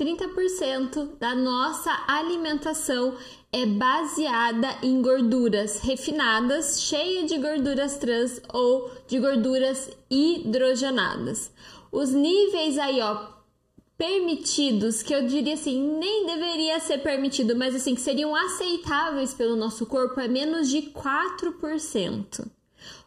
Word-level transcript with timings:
30% 0.00 1.18
da 1.18 1.34
nossa 1.34 1.90
alimentação 2.08 3.14
é 3.52 3.66
baseada 3.66 4.78
em 4.82 5.02
gorduras 5.02 5.80
refinadas, 5.80 6.80
cheia 6.80 7.26
de 7.26 7.36
gorduras 7.36 7.98
trans 7.98 8.40
ou 8.50 8.90
de 9.06 9.18
gorduras 9.18 9.90
hidrogenadas. 10.10 11.52
Os 11.92 12.12
níveis 12.12 12.78
aí, 12.78 12.98
ó, 13.02 13.26
permitidos, 13.98 15.02
que 15.02 15.14
eu 15.14 15.26
diria 15.26 15.52
assim, 15.52 15.98
nem 15.98 16.24
deveria 16.24 16.80
ser 16.80 16.98
permitido, 16.98 17.54
mas 17.54 17.74
assim, 17.74 17.94
que 17.94 18.00
seriam 18.00 18.34
aceitáveis 18.34 19.34
pelo 19.34 19.54
nosso 19.54 19.84
corpo 19.84 20.18
é 20.18 20.26
menos 20.26 20.70
de 20.70 20.80
4%. 20.80 22.48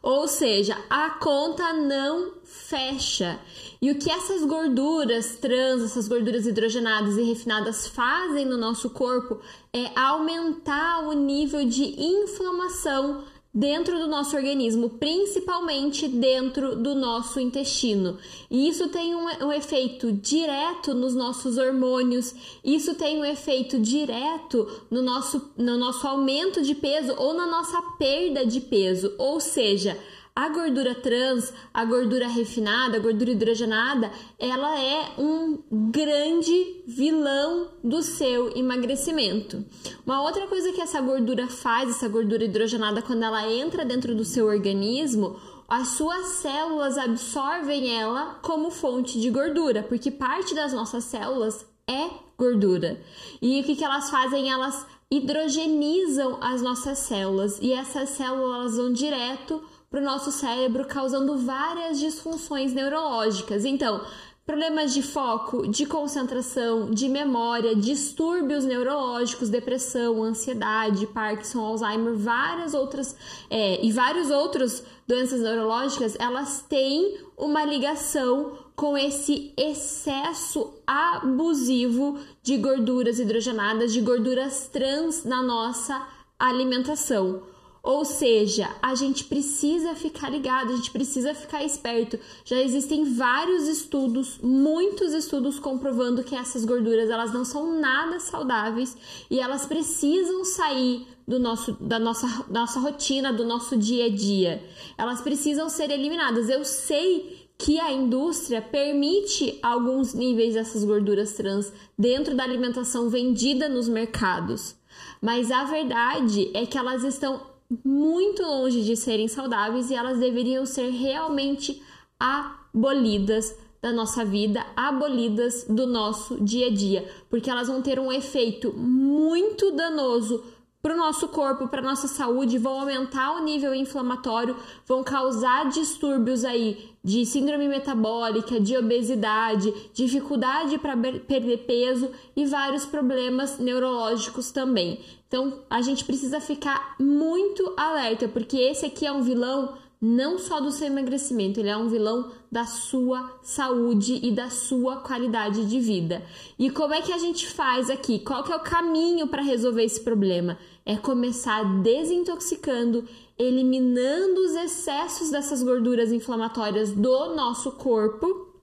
Ou 0.04 0.28
seja, 0.28 0.78
a 0.90 1.12
conta 1.12 1.72
não 1.72 2.34
fecha. 2.44 3.40
E 3.82 3.90
o 3.90 3.98
que 3.98 4.12
essas 4.12 4.44
gorduras 4.44 5.38
trans, 5.38 5.82
essas 5.82 6.10
gorduras 6.10 6.46
hidrogenadas 6.46 7.16
e 7.18 7.24
refinadas 7.24 7.88
fazem 7.88 8.46
no 8.46 8.58
nosso 8.58 8.90
corpo 8.90 9.40
é 9.72 9.98
aumentar 9.98 11.08
o 11.08 11.14
nível 11.14 11.66
de 11.66 11.84
inflamação 12.04 13.24
dentro 13.54 14.00
do 14.00 14.08
nosso 14.08 14.36
organismo, 14.36 14.90
principalmente 14.90 16.08
dentro 16.08 16.76
do 16.76 16.96
nosso 16.96 17.40
intestino. 17.40 18.18
E 18.50 18.68
isso 18.68 18.90
tem 18.90 19.14
um, 19.14 19.26
um, 19.46 19.52
efeito 19.52 20.12
direto 20.12 20.96
nos 20.96 21.14
nossos 21.14 21.58
hormônios, 21.58 22.34
isso 22.64 22.96
tem 22.96 23.20
um 23.20 23.26
efeito 23.26 23.80
direto 23.80 24.68
no 24.90 25.04
nosso, 25.04 25.52
no 25.56 25.78
nosso 25.78 26.08
aumento 26.08 26.64
de 26.64 26.74
peso 26.74 27.14
ou 27.16 27.36
na 27.36 27.46
nossa 27.46 27.80
perda 28.00 28.44
de 28.44 28.60
peso. 28.60 29.14
Ou 29.20 29.40
seja, 29.40 30.00
a 30.36 30.50
gordura 30.50 30.96
trans, 30.96 31.54
a 31.72 31.86
gordura 31.86 32.28
refinada, 32.28 32.98
a 32.98 33.00
gordura 33.00 33.32
hidrogenada, 33.32 34.12
ela 34.40 34.80
é 34.80 35.12
um 35.20 35.60
grande 35.92 36.84
vilão 36.88 37.70
do 37.84 38.02
seu 38.02 38.56
emagrecimento. 38.58 39.64
Uma 40.06 40.24
outra 40.24 40.48
coisa 40.48 40.72
que 40.72 40.82
essa 40.82 41.00
gordura 41.02 41.48
faz, 41.48 41.92
essa 41.92 42.08
gordura 42.08 42.46
hidrogenada, 42.46 43.02
quando 43.02 43.24
ela 43.24 43.48
entra 43.48 43.86
dentro 43.86 44.16
do 44.16 44.26
seu 44.26 44.48
organismo, 44.48 45.40
as 45.70 45.90
suas 45.90 46.26
células 46.28 46.98
absorvem 46.98 47.96
ela 47.96 48.40
como 48.42 48.72
fonte 48.72 49.22
de 49.22 49.30
gordura, 49.30 49.84
porque 49.84 50.10
parte 50.10 50.56
das 50.56 50.74
nossas 50.74 51.04
células 51.04 51.64
é 51.88 52.10
gordura. 52.36 53.00
E 53.40 53.62
o 53.62 53.64
que, 53.64 53.76
que 53.76 53.84
elas 53.84 54.10
fazem? 54.10 54.52
Elas 54.52 54.86
hidrogenizam 55.12 56.40
as 56.42 56.62
nossas 56.64 56.98
células 56.98 57.60
e 57.62 57.72
essas 57.72 58.10
células 58.10 58.76
vão 58.76 58.92
direto 58.92 59.62
para 59.94 60.02
o 60.02 60.04
nosso 60.04 60.32
cérebro, 60.32 60.88
causando 60.88 61.38
várias 61.38 62.00
disfunções 62.00 62.74
neurológicas. 62.74 63.64
Então, 63.64 64.02
problemas 64.44 64.92
de 64.92 65.04
foco, 65.04 65.68
de 65.68 65.86
concentração, 65.86 66.90
de 66.90 67.08
memória, 67.08 67.76
distúrbios 67.76 68.66
neurológicos, 68.66 69.50
depressão, 69.50 70.24
ansiedade, 70.24 71.06
Parkinson, 71.06 71.60
Alzheimer, 71.60 72.16
várias 72.16 72.74
outras 72.74 73.16
é, 73.52 73.86
e 73.86 73.92
vários 73.92 74.32
outros 74.32 74.82
doenças 75.08 75.42
neurológicas, 75.42 76.18
elas 76.20 76.66
têm 76.68 77.20
uma 77.38 77.64
ligação 77.64 78.58
com 78.76 78.98
esse 78.98 79.54
excesso 79.56 80.74
abusivo 80.88 82.18
de 82.42 82.58
gorduras 82.58 83.20
hidrogenadas, 83.20 83.94
de 83.94 84.02
gorduras 84.02 84.68
trans 84.70 85.24
na 85.24 85.44
nossa 85.44 86.04
alimentação. 86.40 87.53
Ou 87.84 88.06
seja, 88.06 88.74
a 88.82 88.96
gente 88.96 89.26
precisa 89.26 89.94
ficar 89.94 90.30
ligado, 90.30 90.72
a 90.72 90.76
gente 90.78 90.90
precisa 90.90 91.36
ficar 91.36 91.66
esperto. 91.66 92.18
Já 92.46 92.56
existem 92.62 93.14
vários 93.14 93.68
estudos, 93.68 94.40
muitos 94.42 95.12
estudos 95.12 95.60
comprovando 95.60 96.24
que 96.24 96.34
essas 96.34 96.64
gorduras 96.64 97.10
elas 97.10 97.34
não 97.34 97.44
são 97.44 97.78
nada 97.82 98.22
saudáveis 98.22 98.96
e 99.30 99.38
elas 99.38 99.66
precisam 99.66 100.46
sair 100.46 101.06
do 101.28 101.38
nosso, 101.38 101.74
da 101.74 102.00
nossa, 102.00 102.46
nossa 102.50 102.80
rotina, 102.80 103.34
do 103.34 103.44
nosso 103.44 103.76
dia 103.76 104.06
a 104.06 104.10
dia. 104.10 104.64
Elas 104.98 105.20
precisam 105.20 105.68
ser 105.68 105.92
eliminadas. 105.92 106.48
Eu 106.48 106.64
sei 106.64 107.50
que 107.58 107.82
a 107.82 107.92
indústria 107.92 108.62
permite 108.62 109.60
alguns 109.62 110.14
níveis 110.14 110.54
dessas 110.54 110.86
gorduras 110.86 111.34
trans 111.34 111.74
dentro 112.00 112.34
da 112.34 112.46
alimentação 112.46 113.10
vendida 113.10 113.68
nos 113.68 113.90
mercados. 113.90 114.74
Mas 115.22 115.52
a 115.52 115.66
verdade 115.66 116.50
é 116.54 116.66
que 116.66 116.78
elas 116.78 117.04
estão 117.04 117.53
muito 117.84 118.42
longe 118.44 118.84
de 118.84 118.96
serem 118.96 119.28
saudáveis 119.28 119.90
e 119.90 119.96
elas 119.96 120.20
deveriam 120.20 120.66
ser 120.66 120.90
realmente 120.90 121.82
abolidas 122.20 123.56
da 123.82 123.92
nossa 123.92 124.24
vida, 124.24 124.66
abolidas 124.76 125.66
do 125.68 125.86
nosso 125.86 126.42
dia 126.42 126.68
a 126.68 126.74
dia, 126.74 127.06
porque 127.30 127.50
elas 127.50 127.68
vão 127.68 127.82
ter 127.82 128.00
um 128.00 128.12
efeito 128.12 128.72
muito 128.74 129.72
danoso 129.72 130.42
para 130.84 130.96
o 130.96 130.98
nosso 130.98 131.30
corpo, 131.30 131.70
para 131.70 131.82
nossa 131.82 132.10
saúde, 132.10 132.58
vão 132.58 132.82
aumentar 132.82 133.38
o 133.38 133.44
nível 133.46 133.74
inflamatório, 133.74 134.58
vão 134.86 135.02
causar 135.02 135.70
distúrbios 135.70 136.44
aí 136.44 136.94
de 137.02 137.26
síndrome 137.26 137.70
metabólica, 137.70 138.60
de 138.60 138.78
obesidade, 138.78 139.74
dificuldade 139.94 140.78
para 140.78 140.98
perder 140.98 141.60
peso 141.60 142.12
e 142.36 142.46
vários 142.46 142.86
problemas 142.86 143.60
neurológicos 143.60 144.52
também. 144.52 145.00
Então, 145.34 145.64
a 145.68 145.82
gente 145.82 146.06
precisa 146.06 146.40
ficar 146.40 146.96
muito 147.00 147.74
alerta, 147.76 148.28
porque 148.28 148.56
esse 148.56 148.86
aqui 148.86 149.04
é 149.04 149.12
um 149.12 149.24
vilão 149.24 149.74
não 150.00 150.38
só 150.38 150.62
do 150.62 150.72
seu 150.72 150.86
emagrecimento, 150.86 151.60
ele 151.60 151.70
é 151.70 151.76
um 151.76 151.90
vilão 151.90 152.32
da 152.52 152.66
sua 152.66 153.40
saúde 153.42 154.20
e 154.22 154.30
da 154.30 154.52
sua 154.52 154.98
qualidade 154.98 155.66
de 155.66 155.80
vida. 155.80 156.22
E 156.60 156.70
como 156.70 156.94
é 156.94 157.02
que 157.02 157.12
a 157.12 157.18
gente 157.18 157.48
faz 157.48 157.90
aqui? 157.90 158.20
Qual 158.20 158.44
que 158.44 158.52
é 158.52 158.56
o 158.56 158.60
caminho 158.60 159.28
para 159.28 159.42
resolver 159.42 159.84
esse 159.84 160.02
problema? 160.02 160.56
É 160.86 160.98
começar 160.98 161.64
desintoxicando, 161.82 163.04
eliminando 163.36 164.40
os 164.40 164.54
excessos 164.54 165.32
dessas 165.32 165.64
gorduras 165.64 166.12
inflamatórias 166.12 166.92
do 166.92 167.34
nosso 167.34 167.72
corpo 167.72 168.54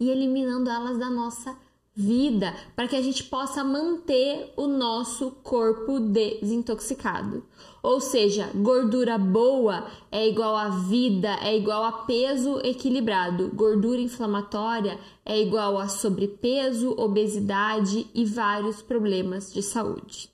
e 0.00 0.08
eliminando 0.08 0.70
elas 0.70 0.96
da 0.96 1.10
nossa 1.10 1.54
vida, 1.94 2.52
para 2.74 2.88
que 2.88 2.96
a 2.96 3.02
gente 3.02 3.22
possa 3.24 3.62
manter 3.62 4.52
o 4.56 4.66
nosso 4.66 5.30
corpo 5.42 6.00
desintoxicado. 6.00 7.44
Ou 7.82 8.00
seja, 8.00 8.50
gordura 8.54 9.16
boa 9.16 9.86
é 10.10 10.28
igual 10.28 10.56
a 10.56 10.70
vida, 10.70 11.38
é 11.40 11.56
igual 11.56 11.84
a 11.84 11.92
peso 11.92 12.58
equilibrado. 12.64 13.50
Gordura 13.54 14.00
inflamatória 14.00 14.98
é 15.24 15.40
igual 15.40 15.78
a 15.78 15.86
sobrepeso, 15.86 16.94
obesidade 16.98 18.06
e 18.12 18.24
vários 18.24 18.82
problemas 18.82 19.52
de 19.52 19.62
saúde. 19.62 20.33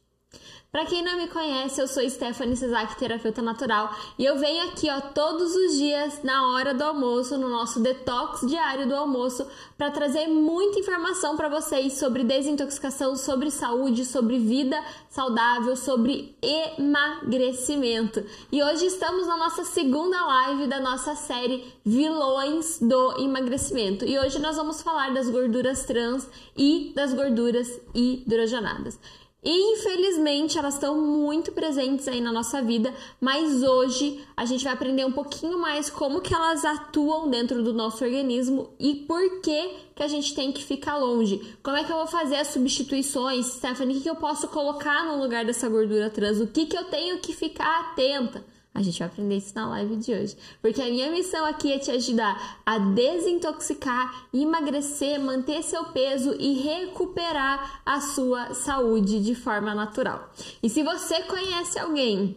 Para 0.73 0.87
quem 0.87 1.03
não 1.03 1.17
me 1.17 1.27
conhece, 1.27 1.81
eu 1.81 1.89
sou 1.89 2.09
Stephanie 2.09 2.57
Cesar, 2.57 2.97
terapeuta 2.97 3.43
natural, 3.43 3.93
e 4.17 4.25
eu 4.25 4.39
venho 4.39 4.69
aqui, 4.69 4.89
ó, 4.89 5.01
todos 5.01 5.53
os 5.53 5.77
dias 5.77 6.23
na 6.23 6.53
hora 6.53 6.73
do 6.73 6.85
almoço, 6.85 7.37
no 7.37 7.49
nosso 7.49 7.81
detox 7.81 8.47
diário 8.47 8.87
do 8.87 8.95
almoço, 8.95 9.45
para 9.77 9.91
trazer 9.91 10.29
muita 10.29 10.79
informação 10.79 11.37
para 11.37 11.49
vocês 11.49 11.95
sobre 11.95 12.23
desintoxicação, 12.23 13.17
sobre 13.17 13.51
saúde, 13.51 14.05
sobre 14.05 14.39
vida 14.39 14.81
saudável, 15.09 15.75
sobre 15.75 16.37
emagrecimento. 16.41 18.25
E 18.53 18.63
hoje 18.63 18.87
estamos 18.87 19.27
na 19.27 19.37
nossa 19.37 19.65
segunda 19.65 20.25
live 20.25 20.69
da 20.69 20.79
nossa 20.79 21.17
série 21.17 21.65
Vilões 21.85 22.79
do 22.81 23.21
Emagrecimento. 23.21 24.05
E 24.05 24.17
hoje 24.21 24.39
nós 24.39 24.55
vamos 24.55 24.81
falar 24.83 25.13
das 25.13 25.29
gorduras 25.29 25.85
trans 25.85 26.29
e 26.57 26.93
das 26.95 27.13
gorduras 27.13 27.81
hidrogenadas. 27.93 28.97
Infelizmente 29.43 30.59
elas 30.59 30.75
estão 30.75 31.01
muito 31.01 31.51
presentes 31.53 32.07
aí 32.07 32.21
na 32.21 32.31
nossa 32.31 32.61
vida, 32.61 32.95
mas 33.19 33.63
hoje 33.63 34.23
a 34.37 34.45
gente 34.45 34.65
vai 34.65 34.75
aprender 34.75 35.05
um 35.07 35.13
pouquinho 35.13 35.59
mais 35.59 35.89
como 35.89 36.21
que 36.21 36.35
elas 36.35 36.63
atuam 36.63 37.31
dentro 37.31 37.63
do 37.63 37.73
nosso 37.73 38.05
organismo 38.05 38.75
e 38.79 38.95
por 38.95 39.41
que 39.41 39.71
que 39.95 40.03
a 40.03 40.09
gente 40.09 40.35
tem 40.35 40.53
que 40.53 40.63
ficar 40.63 40.99
longe. 40.99 41.41
Como 41.63 41.77
é 41.77 41.85
que 41.85 41.91
eu 41.91 41.97
vou 41.97 42.07
fazer 42.07 42.37
as 42.37 42.49
substituições, 42.49 43.47
Stephanie? 43.47 43.95
O 43.95 43.99
que, 43.99 44.05
que 44.05 44.11
eu 44.11 44.17
posso 44.17 44.49
colocar 44.49 45.05
no 45.07 45.23
lugar 45.23 45.45
dessa 45.45 45.69
gordura 45.69 46.11
trans? 46.11 46.41
O 46.41 46.47
que, 46.47 46.67
que 46.67 46.77
eu 46.77 46.85
tenho 46.85 47.19
que 47.19 47.35
ficar 47.35 47.81
atenta? 47.81 48.45
A 48.73 48.83
gente 48.83 48.99
vai 48.99 49.09
aprender 49.09 49.37
isso 49.37 49.53
na 49.55 49.69
live 49.69 49.97
de 49.97 50.13
hoje. 50.13 50.37
Porque 50.63 50.81
a 50.81 50.87
minha 50.87 51.11
missão 51.11 51.45
aqui 51.45 51.73
é 51.73 51.79
te 51.79 51.91
ajudar 51.91 52.61
a 52.65 52.79
desintoxicar, 52.79 54.29
emagrecer, 54.33 55.21
manter 55.21 55.63
seu 55.63 55.87
peso 55.87 56.37
e 56.39 56.55
recuperar 56.61 57.83
a 57.85 58.01
sua 58.01 58.55
saúde 58.55 59.23
de 59.23 59.35
forma 59.35 59.75
natural. 59.75 60.31
E 60.63 60.71
se 60.71 60.83
você 60.83 61.23
conhece 61.23 61.79
alguém 61.79 62.37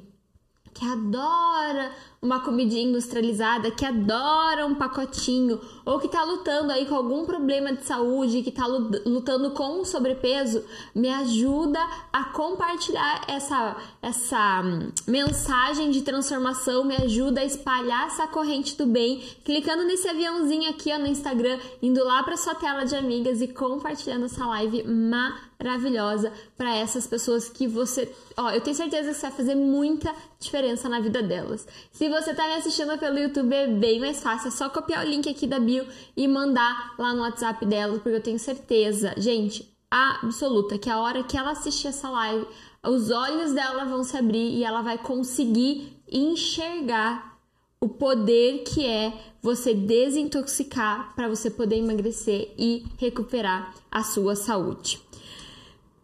que 0.74 0.85
adora 0.85 1.91
uma 2.23 2.39
comidinha 2.39 2.83
industrializada, 2.83 3.69
que 3.69 3.85
adora 3.85 4.65
um 4.65 4.73
pacotinho, 4.73 5.59
ou 5.85 5.99
que 5.99 6.07
tá 6.07 6.23
lutando 6.23 6.71
aí 6.71 6.85
com 6.85 6.95
algum 6.95 7.25
problema 7.25 7.73
de 7.73 7.83
saúde, 7.83 8.41
que 8.41 8.51
tá 8.51 8.65
lutando 8.65 9.51
com 9.51 9.81
o 9.81 9.85
sobrepeso, 9.85 10.63
me 10.95 11.09
ajuda 11.09 11.79
a 12.13 12.23
compartilhar 12.25 13.25
essa, 13.27 13.75
essa 14.01 14.61
hum, 14.63 14.89
mensagem 15.05 15.91
de 15.91 16.01
transformação, 16.01 16.85
me 16.85 16.95
ajuda 16.95 17.41
a 17.41 17.45
espalhar 17.45 18.07
essa 18.07 18.25
corrente 18.25 18.77
do 18.77 18.85
bem, 18.85 19.21
clicando 19.43 19.83
nesse 19.83 20.07
aviãozinho 20.07 20.69
aqui 20.69 20.93
ó, 20.93 20.97
no 20.97 21.07
Instagram, 21.07 21.59
indo 21.81 22.01
lá 22.05 22.23
para 22.23 22.37
sua 22.37 22.55
tela 22.55 22.85
de 22.85 22.95
amigas 22.95 23.41
e 23.41 23.49
compartilhando 23.49 24.25
essa 24.25 24.45
live 24.45 24.85
maravilhosa 24.87 26.31
para 26.55 26.73
essas 26.73 27.05
pessoas 27.05 27.49
que 27.49 27.67
você, 27.67 28.09
ó, 28.37 28.51
eu 28.51 28.61
tenho 28.61 28.77
certeza 28.77 29.09
que 29.09 29.11
isso 29.11 29.21
vai 29.21 29.31
fazer 29.31 29.55
muita 29.55 30.15
diferença 30.39 30.87
na 30.87 31.01
vida 31.01 31.21
delas. 31.21 31.67
Se 31.91 32.12
você 32.13 32.33
tá 32.33 32.48
me 32.48 32.54
assistindo 32.54 32.98
pelo 32.98 33.18
YouTube, 33.18 33.54
é 33.54 33.68
bem 33.68 34.00
mais 34.00 34.21
fácil, 34.21 34.48
é 34.50 34.51
só 34.51 34.69
copiar 34.69 35.06
o 35.06 35.10
link 35.10 35.27
aqui 35.30 35.48
da 35.48 35.60
bio 35.60 35.88
e 36.15 36.27
mandar 36.27 36.94
lá 36.98 37.13
no 37.13 37.21
WhatsApp 37.21 37.65
dela, 37.65 37.94
porque 37.94 38.10
eu 38.10 38.21
tenho 38.21 38.39
certeza, 38.39 39.13
gente, 39.18 39.75
absoluta, 39.89 40.77
que 40.77 40.89
a 40.89 41.00
hora 41.00 41.24
que 41.24 41.38
ela 41.38 41.51
assistir 41.51 41.88
essa 41.88 42.10
live, 42.10 42.45
os 42.83 43.10
olhos 43.10 43.54
dela 43.54 43.86
vão 43.86 44.04
se 44.04 44.15
abrir 44.15 44.56
e 44.56 44.63
ela 44.63 44.81
vai 44.81 44.98
conseguir 44.98 46.01
enxergar 46.12 47.38
o 47.81 47.89
poder 47.89 48.63
que 48.63 48.86
é 48.86 49.12
você 49.42 49.74
desintoxicar 49.74 51.13
para 51.15 51.27
você 51.27 51.50
poder 51.50 51.77
emagrecer 51.77 52.54
e 52.57 52.86
recuperar 52.98 53.74
a 53.92 54.04
sua 54.04 54.36
saúde. 54.36 55.01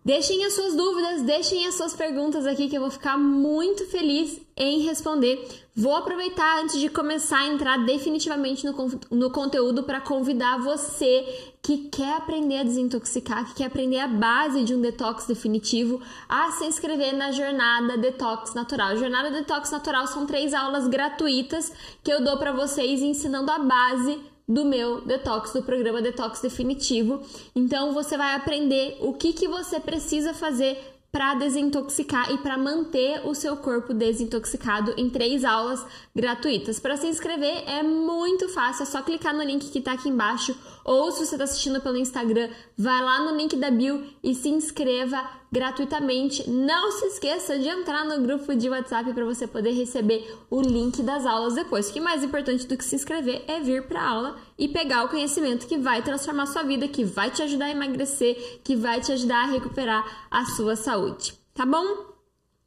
Deixem 0.10 0.44
as 0.44 0.54
suas 0.54 0.74
dúvidas, 0.74 1.22
deixem 1.22 1.68
as 1.68 1.76
suas 1.76 1.94
perguntas 1.94 2.48
aqui 2.48 2.68
que 2.68 2.76
eu 2.76 2.82
vou 2.82 2.90
ficar 2.90 3.16
muito 3.16 3.86
feliz 3.86 4.42
em 4.58 4.80
responder. 4.80 5.48
Vou 5.76 5.96
aproveitar 5.96 6.64
antes 6.64 6.80
de 6.80 6.90
começar 6.90 7.42
a 7.42 7.48
entrar 7.48 7.86
definitivamente 7.86 8.66
no, 8.66 9.00
no 9.12 9.30
conteúdo 9.30 9.84
para 9.84 10.02
convidar 10.02 10.64
você 10.64 11.54
que 11.62 11.90
quer 11.90 12.16
aprender 12.16 12.58
a 12.58 12.64
desintoxicar, 12.64 13.50
que 13.50 13.54
quer 13.54 13.66
aprender 13.66 14.00
a 14.00 14.08
base 14.08 14.64
de 14.64 14.74
um 14.74 14.82
detox 14.82 15.28
definitivo, 15.28 16.02
a 16.28 16.54
se 16.54 16.66
inscrever 16.66 17.16
na 17.16 17.32
Jornada 17.32 17.96
Detox 17.96 18.56
Natural. 18.56 18.98
Jornada 18.98 19.30
Detox 19.30 19.70
Natural 19.70 20.08
são 20.08 20.26
três 20.26 20.56
aulas 20.56 20.88
gratuitas 20.88 21.72
que 22.04 22.12
eu 22.12 22.24
dou 22.24 22.36
para 22.38 22.52
vocês 22.52 23.00
ensinando 23.04 23.52
a 23.52 23.60
base 23.60 24.20
do 24.50 24.66
meu 24.66 25.02
detox, 25.02 25.54
do 25.54 25.62
programa 25.62 26.02
Detox 26.02 26.42
Definitivo. 26.42 27.22
Então 27.56 27.94
você 27.94 28.18
vai 28.18 28.34
aprender 28.34 28.98
o 29.00 29.14
que, 29.14 29.32
que 29.32 29.48
você 29.48 29.80
precisa 29.80 30.34
fazer 30.34 30.76
para 31.12 31.36
desintoxicar 31.36 32.32
e 32.32 32.38
para 32.38 32.58
manter 32.58 33.26
o 33.26 33.34
seu 33.34 33.58
corpo 33.58 33.94
desintoxicado 33.94 34.94
em 34.98 35.10
três 35.10 35.44
aulas 35.44 35.84
gratuitas. 36.16 36.80
Para 36.80 36.98
se 36.98 37.08
inscrever 37.08 37.64
é 37.68 37.82
muito 37.82 38.48
fácil, 38.50 38.84
é 38.84 38.86
só 38.86 39.02
clicar 39.02 39.36
no 39.36 39.44
link 39.44 39.70
que 39.70 39.80
está 39.80 39.94
aqui 39.94 40.10
embaixo 40.10 40.56
ou 40.90 41.12
se 41.12 41.24
você 41.24 41.36
está 41.36 41.44
assistindo 41.44 41.80
pelo 41.80 41.98
Instagram, 41.98 42.50
vai 42.76 43.00
lá 43.00 43.20
no 43.20 43.38
link 43.38 43.56
da 43.56 43.70
bio 43.70 44.04
e 44.24 44.34
se 44.34 44.50
inscreva 44.50 45.24
gratuitamente. 45.52 46.50
Não 46.50 46.92
se 46.94 47.06
esqueça 47.06 47.60
de 47.60 47.68
entrar 47.68 48.04
no 48.06 48.24
grupo 48.24 48.56
de 48.56 48.68
WhatsApp 48.68 49.14
para 49.14 49.24
você 49.24 49.46
poder 49.46 49.70
receber 49.74 50.36
o 50.50 50.60
link 50.60 51.04
das 51.04 51.28
aulas 51.28 51.54
depois. 51.54 51.88
O 51.88 51.94
que 51.94 52.00
mais 52.00 52.24
importante 52.24 52.66
do 52.66 52.76
que 52.76 52.84
se 52.84 52.96
inscrever 52.96 53.44
é 53.48 53.60
vir 53.60 53.84
para 53.84 54.02
a 54.02 54.10
aula 54.10 54.38
e 54.58 54.68
pegar 54.68 55.06
o 55.06 55.10
conhecimento 55.10 55.68
que 55.68 55.78
vai 55.78 56.02
transformar 56.02 56.48
sua 56.48 56.64
vida, 56.64 56.88
que 56.88 57.06
vai 57.06 57.30
te 57.30 57.44
ajudar 57.44 57.66
a 57.66 57.70
emagrecer, 57.70 58.60
que 58.64 58.76
vai 58.76 59.00
te 59.00 59.12
ajudar 59.12 59.44
a 59.44 59.52
recuperar 59.52 60.28
a 60.32 60.44
sua 60.46 60.76
saúde. 60.76 61.36
Tá 61.54 61.68
bom? 61.68 61.86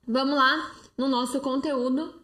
Vamos 0.07 0.37
lá 0.37 0.71
no 0.97 1.09
nosso 1.09 1.41
conteúdo. 1.41 2.15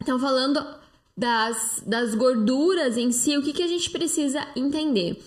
Então, 0.00 0.20
falando 0.20 0.83
das, 1.16 1.82
das 1.86 2.14
gorduras 2.14 2.96
em 2.96 3.12
si, 3.12 3.36
o 3.36 3.42
que, 3.42 3.52
que 3.52 3.62
a 3.62 3.68
gente 3.68 3.90
precisa 3.90 4.46
entender? 4.56 5.22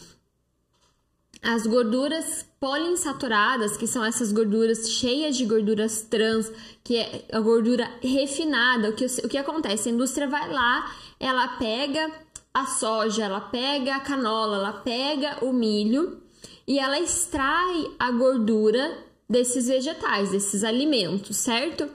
As 1.42 1.66
gorduras 1.66 2.45
poliinsaturadas, 2.60 3.78
que 3.78 3.88
são 3.88 4.04
essas 4.04 4.31
gorduras 4.31 4.89
cheias 4.89 5.38
de 5.38 5.45
gorduras 5.45 6.01
trans, 6.01 6.51
que 6.84 6.98
é 6.98 7.25
a 7.31 7.39
gordura 7.39 7.89
refinada, 8.01 8.89
o 8.89 8.94
que, 8.94 9.06
o 9.06 9.30
que 9.30 9.38
acontece? 9.38 9.88
A 9.88 9.92
indústria 9.92 10.28
vai 10.28 10.51
lá, 10.51 10.92
ela 11.19 11.48
pega 11.60 12.12
a 12.54 12.66
soja, 12.66 13.25
ela 13.25 13.39
pega 13.39 13.95
a 13.95 14.00
canola, 14.00 14.57
ela 14.57 14.74
pega 14.74 15.45
o 15.45 15.54
milho 15.54 16.22
e 16.68 16.80
ela 16.80 17.00
extrai 17.00 17.92
a 18.00 18.12
gordura 18.12 18.98
desses 19.30 19.68
vegetais, 19.68 20.31
desses 20.31 20.63
alimentos, 20.63 21.38
certo? 21.38 21.88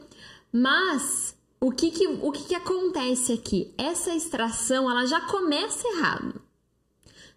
Mas 0.52 1.31
o 1.62 1.70
que 1.70 1.92
que, 1.92 2.08
o 2.08 2.32
que 2.32 2.42
que 2.42 2.54
acontece 2.56 3.32
aqui? 3.32 3.72
Essa 3.78 4.12
extração, 4.12 4.90
ela 4.90 5.06
já 5.06 5.20
começa 5.20 5.86
errado. 5.86 6.42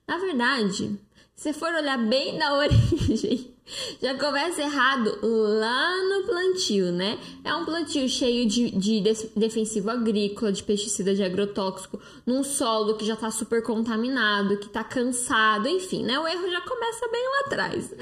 Na 0.07 0.17
verdade, 0.17 0.99
se 1.35 1.53
for 1.53 1.71
olhar 1.71 1.99
bem 1.99 2.35
na 2.35 2.57
origem, 2.57 3.53
já 4.01 4.17
começa 4.17 4.63
errado 4.63 5.19
lá 5.21 5.95
no 6.09 6.25
plantio, 6.25 6.91
né? 6.91 7.19
É 7.43 7.53
um 7.53 7.65
plantio 7.65 8.09
cheio 8.09 8.47
de, 8.47 8.71
de 8.71 8.99
defensivo 9.35 9.91
agrícola, 9.91 10.51
de 10.51 10.63
pesticida 10.63 11.13
de 11.13 11.21
agrotóxico, 11.21 12.01
num 12.25 12.43
solo 12.43 12.95
que 12.95 13.05
já 13.05 13.15
tá 13.15 13.29
super 13.29 13.61
contaminado, 13.61 14.57
que 14.57 14.69
tá 14.69 14.83
cansado, 14.83 15.67
enfim, 15.67 16.03
né? 16.03 16.19
O 16.19 16.27
erro 16.27 16.49
já 16.49 16.61
começa 16.61 17.07
bem 17.11 17.23
lá 17.23 17.39
atrás. 17.45 17.93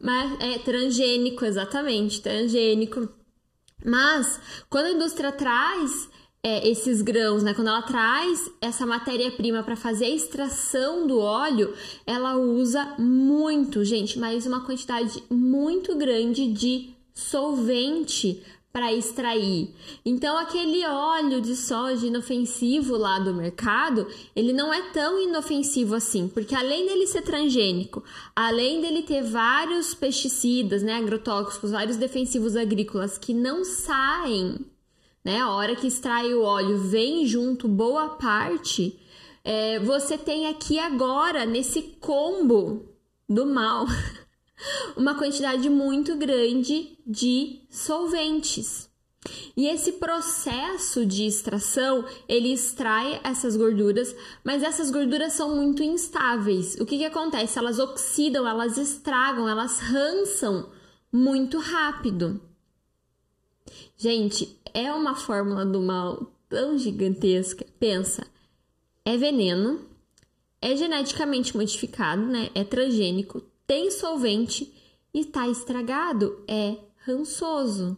Mas 0.00 0.40
é 0.40 0.58
transgênico, 0.58 1.44
exatamente, 1.44 2.22
transgênico. 2.22 3.10
Mas 3.84 4.40
quando 4.68 4.86
a 4.86 4.92
indústria 4.92 5.32
traz 5.32 6.08
é, 6.42 6.68
esses 6.68 7.02
grãos, 7.02 7.42
né? 7.42 7.52
Quando 7.54 7.66
ela 7.66 7.82
traz 7.82 8.48
essa 8.60 8.86
matéria-prima 8.86 9.64
para 9.64 9.74
fazer 9.74 10.04
a 10.04 10.10
extração 10.10 11.04
do 11.04 11.18
óleo, 11.18 11.74
ela 12.06 12.36
usa 12.36 12.94
muito, 12.98 13.84
gente, 13.84 14.16
mas 14.16 14.46
uma 14.46 14.64
quantidade 14.64 15.24
muito 15.28 15.96
grande 15.96 16.52
de 16.52 16.94
solvente 17.12 18.44
para 18.76 18.92
extrair. 18.92 19.74
Então, 20.04 20.36
aquele 20.36 20.86
óleo 20.86 21.40
de 21.40 21.56
soja 21.56 22.06
inofensivo 22.06 22.94
lá 22.94 23.18
do 23.18 23.32
mercado, 23.32 24.06
ele 24.36 24.52
não 24.52 24.70
é 24.70 24.90
tão 24.90 25.18
inofensivo 25.18 25.94
assim, 25.94 26.28
porque 26.28 26.54
além 26.54 26.84
dele 26.84 27.06
ser 27.06 27.22
transgênico, 27.22 28.04
além 28.34 28.82
dele 28.82 29.00
ter 29.00 29.22
vários 29.22 29.94
pesticidas, 29.94 30.82
né, 30.82 30.92
agrotóxicos, 30.92 31.70
vários 31.70 31.96
defensivos 31.96 32.54
agrícolas 32.54 33.16
que 33.16 33.32
não 33.32 33.64
saem 33.64 34.58
né? 35.24 35.40
A 35.40 35.50
hora 35.50 35.74
que 35.74 35.88
extrai 35.88 36.32
o 36.34 36.42
óleo 36.42 36.78
vem 36.78 37.26
junto 37.26 37.66
boa 37.66 38.10
parte. 38.10 38.96
É, 39.42 39.80
você 39.80 40.16
tem 40.16 40.46
aqui 40.46 40.78
agora, 40.78 41.44
nesse 41.44 41.82
combo 42.00 42.94
do 43.28 43.44
mal, 43.44 43.86
uma 44.96 45.14
quantidade 45.14 45.68
muito 45.68 46.16
grande 46.16 46.98
de 47.06 47.62
solventes. 47.70 48.88
E 49.56 49.66
esse 49.66 49.92
processo 49.92 51.04
de 51.04 51.24
extração, 51.26 52.04
ele 52.28 52.52
extrai 52.52 53.20
essas 53.24 53.56
gorduras, 53.56 54.14
mas 54.44 54.62
essas 54.62 54.90
gorduras 54.90 55.32
são 55.32 55.56
muito 55.56 55.82
instáveis. 55.82 56.76
O 56.80 56.86
que, 56.86 56.98
que 56.98 57.04
acontece? 57.04 57.58
Elas 57.58 57.78
oxidam, 57.78 58.46
elas 58.46 58.78
estragam, 58.78 59.48
elas 59.48 59.80
rançam 59.80 60.70
muito 61.12 61.58
rápido. 61.58 62.40
Gente, 63.96 64.60
é 64.72 64.92
uma 64.92 65.14
fórmula 65.14 65.64
do 65.64 65.80
mal 65.80 66.32
tão 66.48 66.78
gigantesca. 66.78 67.66
Pensa, 67.80 68.26
é 69.04 69.16
veneno, 69.16 69.80
é 70.60 70.76
geneticamente 70.76 71.56
modificado, 71.56 72.22
né? 72.22 72.50
É 72.54 72.62
transgênico, 72.62 73.42
tem 73.66 73.90
solvente 73.90 74.72
e 75.12 75.24
tá 75.24 75.48
estragado, 75.48 76.44
é 76.46 76.76
rançoso. 77.04 77.96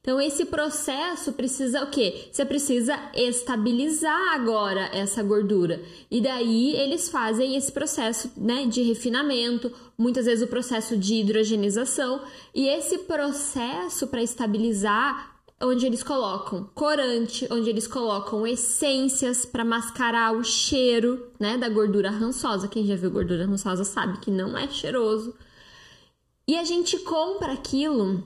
Então, 0.00 0.20
esse 0.20 0.44
processo 0.44 1.32
precisa 1.32 1.82
o 1.82 1.90
quê? 1.90 2.28
Você 2.30 2.44
precisa 2.44 2.98
estabilizar 3.14 4.34
agora 4.34 4.88
essa 4.92 5.22
gordura. 5.22 5.82
E 6.10 6.20
daí 6.20 6.74
eles 6.76 7.08
fazem 7.08 7.56
esse 7.56 7.70
processo 7.72 8.30
né, 8.36 8.66
de 8.66 8.82
refinamento, 8.82 9.72
muitas 9.98 10.26
vezes 10.26 10.44
o 10.44 10.48
processo 10.48 10.96
de 10.96 11.16
hidrogenização. 11.16 12.22
E 12.54 12.68
esse 12.68 12.98
processo 12.98 14.06
para 14.06 14.22
estabilizar, 14.22 15.29
onde 15.62 15.84
eles 15.84 16.02
colocam 16.02 16.70
corante, 16.74 17.46
onde 17.50 17.68
eles 17.68 17.86
colocam 17.86 18.46
essências 18.46 19.44
para 19.44 19.64
mascarar 19.64 20.32
o 20.32 20.42
cheiro 20.42 21.30
né, 21.38 21.58
da 21.58 21.68
gordura 21.68 22.10
rançosa. 22.10 22.66
Quem 22.66 22.86
já 22.86 22.96
viu 22.96 23.10
gordura 23.10 23.46
rançosa 23.46 23.84
sabe 23.84 24.18
que 24.18 24.30
não 24.30 24.56
é 24.56 24.66
cheiroso. 24.68 25.34
E 26.48 26.56
a 26.56 26.64
gente 26.64 26.98
compra 27.00 27.52
aquilo 27.52 28.24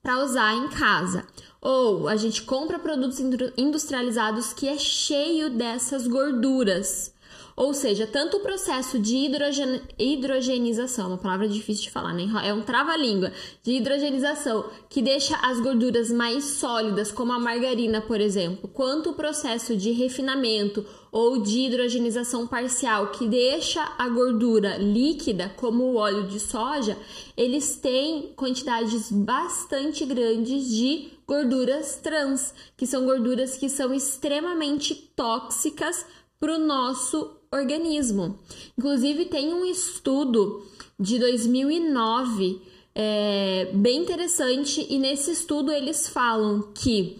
para 0.00 0.22
usar 0.24 0.54
em 0.54 0.68
casa. 0.68 1.26
Ou 1.60 2.06
a 2.06 2.14
gente 2.14 2.42
compra 2.42 2.78
produtos 2.78 3.18
industrializados 3.56 4.52
que 4.52 4.68
é 4.68 4.78
cheio 4.78 5.50
dessas 5.50 6.06
gorduras. 6.06 7.12
Ou 7.56 7.72
seja, 7.72 8.06
tanto 8.06 8.36
o 8.36 8.40
processo 8.40 8.98
de 8.98 9.16
hidrogen... 9.16 9.80
hidrogenização, 9.98 11.08
uma 11.08 11.16
palavra 11.16 11.48
difícil 11.48 11.84
de 11.84 11.90
falar, 11.90 12.12
né? 12.12 12.28
É 12.44 12.52
um 12.52 12.60
trava-língua, 12.60 13.32
de 13.62 13.72
hidrogenização, 13.72 14.68
que 14.90 15.00
deixa 15.00 15.34
as 15.36 15.58
gorduras 15.58 16.10
mais 16.10 16.44
sólidas, 16.44 17.10
como 17.10 17.32
a 17.32 17.38
margarina, 17.38 18.02
por 18.02 18.20
exemplo, 18.20 18.68
quanto 18.68 19.10
o 19.10 19.14
processo 19.14 19.74
de 19.74 19.90
refinamento 19.92 20.84
ou 21.10 21.40
de 21.40 21.60
hidrogenização 21.60 22.46
parcial, 22.46 23.06
que 23.06 23.26
deixa 23.26 23.82
a 23.96 24.06
gordura 24.06 24.76
líquida, 24.76 25.50
como 25.56 25.84
o 25.84 25.96
óleo 25.96 26.28
de 26.28 26.38
soja, 26.38 26.98
eles 27.34 27.76
têm 27.76 28.34
quantidades 28.36 29.10
bastante 29.10 30.04
grandes 30.04 30.68
de 30.68 31.08
gorduras 31.26 31.96
trans, 32.02 32.52
que 32.76 32.86
são 32.86 33.06
gorduras 33.06 33.56
que 33.56 33.70
são 33.70 33.94
extremamente 33.94 34.94
tóxicas 34.94 36.04
para 36.38 36.54
o 36.54 36.58
nosso 36.58 37.34
organismo. 37.56 38.38
Inclusive, 38.78 39.26
tem 39.26 39.52
um 39.52 39.64
estudo 39.64 40.62
de 40.98 41.18
2009 41.18 42.60
é, 42.94 43.70
bem 43.74 44.02
interessante, 44.02 44.86
e 44.88 44.98
nesse 44.98 45.32
estudo 45.32 45.70
eles 45.70 46.08
falam 46.08 46.72
que 46.74 47.18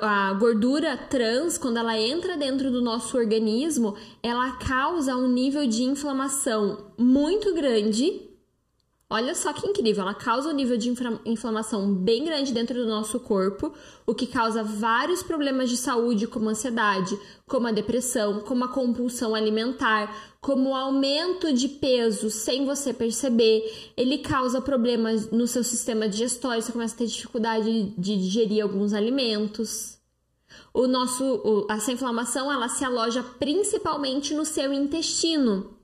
a 0.00 0.32
gordura 0.34 0.96
trans, 0.96 1.56
quando 1.56 1.76
ela 1.76 1.98
entra 1.98 2.36
dentro 2.36 2.70
do 2.70 2.82
nosso 2.82 3.16
organismo, 3.16 3.94
ela 4.22 4.52
causa 4.52 5.14
um 5.16 5.28
nível 5.28 5.66
de 5.66 5.84
inflamação 5.84 6.92
muito 6.98 7.54
grande 7.54 8.29
Olha 9.12 9.34
só 9.34 9.52
que 9.52 9.66
incrível, 9.66 10.02
ela 10.02 10.14
causa 10.14 10.50
um 10.50 10.52
nível 10.52 10.76
de 10.76 10.88
inflamação 11.24 11.92
bem 11.92 12.24
grande 12.24 12.52
dentro 12.52 12.76
do 12.76 12.88
nosso 12.88 13.18
corpo, 13.18 13.74
o 14.06 14.14
que 14.14 14.24
causa 14.24 14.62
vários 14.62 15.20
problemas 15.20 15.68
de 15.68 15.76
saúde, 15.76 16.28
como 16.28 16.48
ansiedade, 16.48 17.18
como 17.44 17.66
a 17.66 17.72
depressão, 17.72 18.38
como 18.38 18.64
a 18.64 18.68
compulsão 18.68 19.34
alimentar, 19.34 20.36
como 20.40 20.70
o 20.70 20.74
aumento 20.76 21.52
de 21.52 21.66
peso 21.66 22.30
sem 22.30 22.64
você 22.64 22.94
perceber. 22.94 23.92
Ele 23.96 24.18
causa 24.18 24.60
problemas 24.60 25.28
no 25.32 25.48
seu 25.48 25.64
sistema 25.64 26.08
digestório, 26.08 26.62
você 26.62 26.70
começa 26.70 26.94
a 26.94 26.98
ter 26.98 27.06
dificuldade 27.06 27.92
de 27.98 28.16
digerir 28.16 28.62
alguns 28.62 28.92
alimentos. 28.92 29.98
O 30.72 30.86
nosso, 30.86 31.66
essa 31.68 31.90
inflamação 31.90 32.50
ela 32.50 32.68
se 32.68 32.84
aloja 32.84 33.24
principalmente 33.40 34.34
no 34.34 34.44
seu 34.44 34.72
intestino. 34.72 35.79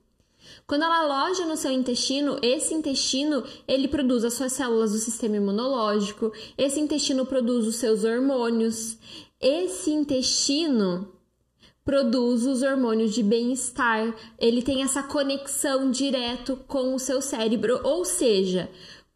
Quando 0.67 0.83
ela 0.83 0.99
aloja 0.99 1.45
no 1.45 1.55
seu 1.55 1.71
intestino, 1.71 2.37
esse 2.41 2.73
intestino 2.73 3.41
ele 3.65 3.87
produz 3.87 4.25
as 4.25 4.33
suas 4.33 4.51
células 4.51 4.91
do 4.91 4.97
sistema 4.97 5.37
imunológico, 5.37 6.33
esse 6.57 6.77
intestino 6.77 7.25
produz 7.25 7.65
os 7.65 7.77
seus 7.77 8.03
hormônios, 8.03 8.97
esse 9.39 9.91
intestino 9.91 11.09
produz 11.85 12.45
os 12.45 12.63
hormônios 12.63 13.13
de 13.13 13.23
bem-estar, 13.23 14.13
ele 14.37 14.61
tem 14.61 14.83
essa 14.83 15.01
conexão 15.01 15.89
direto 15.89 16.57
com 16.67 16.93
o 16.93 16.99
seu 16.99 17.21
cérebro, 17.21 17.79
ou 17.85 18.03
seja, 18.03 18.69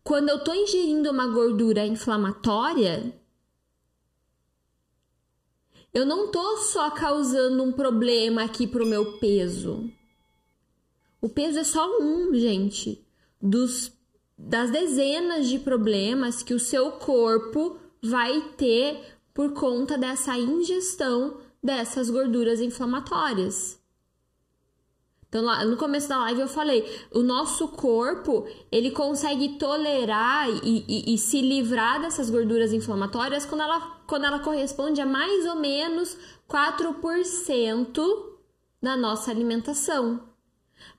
quando 0.06 0.30
eu 0.30 0.38
estou 0.38 0.56
ingerindo 0.56 1.12
uma 1.12 1.28
gordura 1.28 1.86
inflamatória, 1.86 3.14
eu 5.94 6.06
não 6.06 6.28
estou 6.28 6.60
só 6.60 6.90
causando 6.92 7.62
um 7.62 7.74
problema 7.74 8.42
aqui 8.42 8.66
para 8.66 8.84
o 8.84 8.88
meu 8.88 9.18
peso. 9.18 9.92
O 11.22 11.30
peso 11.30 11.60
é 11.60 11.64
só 11.64 11.88
um, 12.02 12.34
gente, 12.34 13.06
dos 13.40 13.92
das 14.38 14.72
dezenas 14.72 15.48
de 15.48 15.60
problemas 15.60 16.42
que 16.42 16.54
o 16.54 16.60
seu 16.60 16.94
corpo 16.94 17.78
vai 18.02 18.42
ter 18.58 19.00
por 19.36 19.54
conta 19.54 20.00
dessa 20.00 20.36
ingestão 20.36 21.38
dessas 21.62 22.10
gorduras 22.10 22.60
inflamatórias. 22.60 23.80
Então, 25.30 25.46
lá, 25.46 25.64
no 25.64 25.78
começo 25.78 26.10
da 26.10 26.18
live 26.18 26.42
eu 26.42 26.48
falei, 26.48 26.84
o 27.14 27.22
nosso 27.22 27.70
corpo 27.70 28.46
ele 28.70 28.92
consegue 28.92 29.58
tolerar 29.58 30.50
e, 30.50 30.84
e, 30.88 31.14
e, 31.14 31.18
se 31.18 31.40
livrar 31.40 32.02
dessas 32.02 32.30
gorduras 32.30 32.74
inflamatórias 32.74 33.46
quando 33.46 33.62
ela, 33.62 33.80
quando 34.08 34.26
ela 34.26 34.40
corresponde 34.40 35.00
a 35.00 35.06
mais 35.06 35.46
ou 35.46 35.56
menos 35.56 36.18
4% 36.50 38.02
da 38.82 38.98
nossa 38.98 39.32
alimentação. 39.32 40.31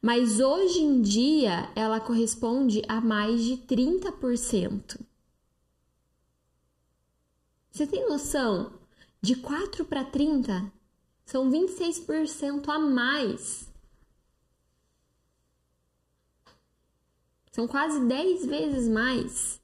Mas 0.01 0.41
hoje 0.41 0.81
em 0.81 1.01
dia 1.01 1.71
ela 1.75 2.01
corresponde 2.01 2.83
a 2.89 3.01
mais 3.01 3.43
de 3.43 3.57
30%. 3.57 5.01
Você 7.71 7.87
tem 7.87 8.09
noção? 8.09 8.79
De 9.21 9.37
4 9.37 9.85
para 9.85 10.05
30 10.05 10.71
são 11.25 11.51
26% 11.51 12.69
a 12.69 12.79
mais. 12.79 13.71
São 17.53 17.69
quase 17.69 18.05
10 18.07 18.47
vezes 18.47 18.89
mais 18.89 19.62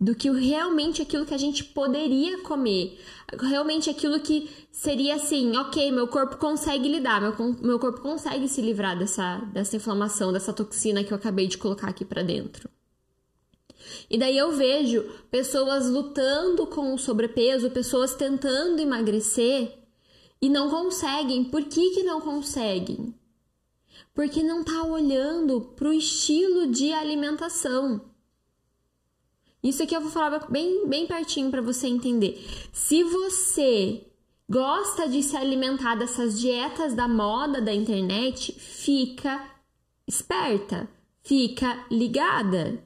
do 0.00 0.14
que 0.14 0.30
realmente 0.30 1.02
aquilo 1.02 1.26
que 1.26 1.34
a 1.34 1.38
gente 1.38 1.62
poderia 1.62 2.42
comer. 2.42 2.98
Realmente 3.38 3.90
aquilo 3.90 4.18
que 4.20 4.48
seria 4.72 5.16
assim, 5.16 5.54
ok, 5.56 5.92
meu 5.92 6.08
corpo 6.08 6.38
consegue 6.38 6.88
lidar, 6.88 7.20
meu, 7.20 7.56
meu 7.60 7.78
corpo 7.78 8.00
consegue 8.00 8.48
se 8.48 8.62
livrar 8.62 8.98
dessa, 8.98 9.36
dessa 9.52 9.76
inflamação, 9.76 10.32
dessa 10.32 10.54
toxina 10.54 11.04
que 11.04 11.12
eu 11.12 11.16
acabei 11.16 11.46
de 11.46 11.58
colocar 11.58 11.88
aqui 11.88 12.04
para 12.04 12.22
dentro. 12.22 12.70
E 14.08 14.16
daí 14.16 14.38
eu 14.38 14.52
vejo 14.52 15.02
pessoas 15.30 15.90
lutando 15.90 16.66
com 16.66 16.94
o 16.94 16.98
sobrepeso, 16.98 17.70
pessoas 17.70 18.14
tentando 18.14 18.80
emagrecer 18.80 19.78
e 20.40 20.48
não 20.48 20.70
conseguem. 20.70 21.44
Por 21.44 21.64
que, 21.64 21.90
que 21.90 22.02
não 22.02 22.20
conseguem? 22.20 23.14
Porque 24.14 24.42
não 24.42 24.64
tá 24.64 24.82
olhando 24.84 25.60
para 25.76 25.88
o 25.88 25.92
estilo 25.92 26.68
de 26.68 26.92
alimentação. 26.92 28.09
Isso 29.62 29.82
aqui 29.82 29.94
eu 29.94 30.00
vou 30.00 30.10
falar 30.10 30.46
bem, 30.50 30.86
bem 30.86 31.06
pertinho 31.06 31.50
para 31.50 31.60
você 31.60 31.86
entender. 31.86 32.42
Se 32.72 33.02
você 33.04 34.06
gosta 34.48 35.08
de 35.08 35.22
se 35.22 35.36
alimentar 35.36 35.94
dessas 35.94 36.40
dietas 36.40 36.94
da 36.94 37.06
moda 37.06 37.60
da 37.60 37.72
internet, 37.72 38.52
fica 38.58 39.44
esperta, 40.06 40.88
fica 41.22 41.86
ligada. 41.90 42.82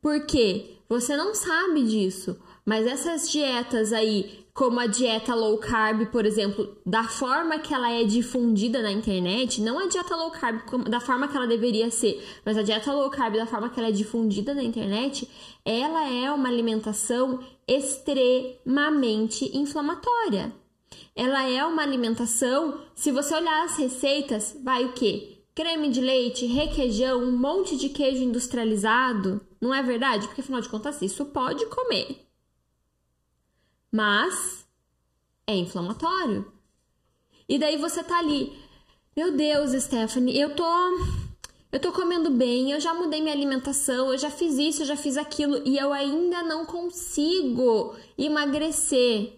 Porque 0.00 0.76
você 0.88 1.16
não 1.16 1.34
sabe 1.34 1.84
disso, 1.84 2.38
mas 2.64 2.86
essas 2.86 3.30
dietas 3.30 3.92
aí 3.92 4.45
como 4.56 4.80
a 4.80 4.86
dieta 4.86 5.34
low 5.34 5.58
carb, 5.58 6.06
por 6.06 6.24
exemplo, 6.24 6.78
da 6.84 7.04
forma 7.04 7.58
que 7.58 7.74
ela 7.74 7.92
é 7.92 8.04
difundida 8.04 8.80
na 8.80 8.90
internet, 8.90 9.60
não 9.60 9.78
a 9.78 9.86
dieta 9.86 10.16
low 10.16 10.30
carb 10.30 10.62
da 10.88 10.98
forma 10.98 11.28
que 11.28 11.36
ela 11.36 11.46
deveria 11.46 11.90
ser, 11.90 12.26
mas 12.42 12.56
a 12.56 12.62
dieta 12.62 12.90
low 12.90 13.10
carb 13.10 13.34
da 13.34 13.44
forma 13.44 13.68
que 13.68 13.78
ela 13.78 13.90
é 13.90 13.92
difundida 13.92 14.54
na 14.54 14.62
internet, 14.62 15.28
ela 15.62 16.10
é 16.10 16.32
uma 16.32 16.48
alimentação 16.48 17.38
extremamente 17.68 19.54
inflamatória. 19.54 20.50
Ela 21.14 21.46
é 21.50 21.62
uma 21.62 21.82
alimentação, 21.82 22.80
se 22.94 23.12
você 23.12 23.34
olhar 23.34 23.62
as 23.62 23.76
receitas, 23.76 24.58
vai 24.64 24.86
o 24.86 24.94
quê? 24.94 25.36
Creme 25.54 25.90
de 25.90 26.00
leite, 26.00 26.46
requeijão, 26.46 27.22
um 27.22 27.36
monte 27.36 27.76
de 27.76 27.90
queijo 27.90 28.24
industrializado. 28.24 29.38
Não 29.60 29.74
é 29.74 29.82
verdade? 29.82 30.26
Porque 30.26 30.40
afinal 30.40 30.62
de 30.62 30.68
contas, 30.70 31.02
isso 31.02 31.26
pode 31.26 31.66
comer 31.66 32.25
mas 33.90 34.66
é 35.46 35.54
inflamatório. 35.54 36.50
E 37.48 37.58
daí 37.58 37.76
você 37.76 38.02
tá 38.02 38.18
ali, 38.18 38.52
meu 39.16 39.36
Deus, 39.36 39.70
Stephanie, 39.82 40.38
eu 40.38 40.54
tô 40.54 40.64
eu 41.72 41.80
tô 41.80 41.92
comendo 41.92 42.30
bem, 42.30 42.70
eu 42.70 42.80
já 42.80 42.94
mudei 42.94 43.20
minha 43.20 43.34
alimentação, 43.34 44.10
eu 44.10 44.18
já 44.18 44.30
fiz 44.30 44.56
isso, 44.56 44.82
eu 44.82 44.86
já 44.86 44.96
fiz 44.96 45.16
aquilo 45.16 45.60
e 45.66 45.76
eu 45.76 45.92
ainda 45.92 46.42
não 46.42 46.64
consigo 46.64 47.94
emagrecer. 48.16 49.32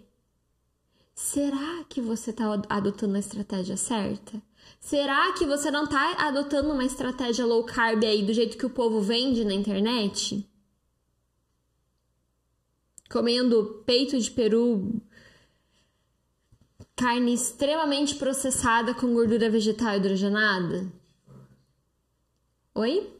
Será 1.14 1.84
que 1.88 2.00
você 2.00 2.32
tá 2.32 2.44
adotando 2.68 3.16
a 3.16 3.18
estratégia 3.18 3.76
certa? 3.76 4.40
Será 4.78 5.32
que 5.32 5.44
você 5.46 5.70
não 5.70 5.86
tá 5.86 6.12
adotando 6.18 6.72
uma 6.72 6.84
estratégia 6.84 7.44
low 7.44 7.64
carb 7.64 8.04
aí 8.04 8.22
do 8.22 8.32
jeito 8.32 8.56
que 8.56 8.66
o 8.66 8.70
povo 8.70 9.00
vende 9.00 9.44
na 9.44 9.52
internet? 9.52 10.48
Comendo 13.08 13.82
peito 13.86 14.18
de 14.18 14.30
peru, 14.30 15.00
carne 16.94 17.32
extremamente 17.32 18.16
processada 18.16 18.94
com 18.94 19.14
gordura 19.14 19.48
vegetal 19.48 19.96
hidrogenada? 19.96 20.92
Oi? 22.74 23.14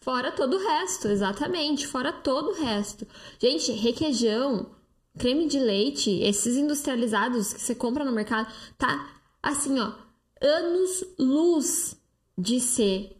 Fora 0.00 0.32
todo 0.32 0.56
o 0.56 0.60
resto, 0.60 1.08
exatamente, 1.08 1.86
fora 1.86 2.12
todo 2.12 2.50
o 2.50 2.54
resto. 2.54 3.06
Gente, 3.38 3.72
requeijão, 3.72 4.74
creme 5.16 5.46
de 5.46 5.58
leite, 5.58 6.10
esses 6.20 6.56
industrializados 6.56 7.52
que 7.52 7.60
você 7.60 7.74
compra 7.74 8.04
no 8.04 8.12
mercado, 8.12 8.52
tá 8.76 9.20
assim, 9.40 9.78
ó, 9.78 9.92
anos 10.40 11.04
luz 11.18 11.96
de 12.36 12.60
ser 12.60 13.16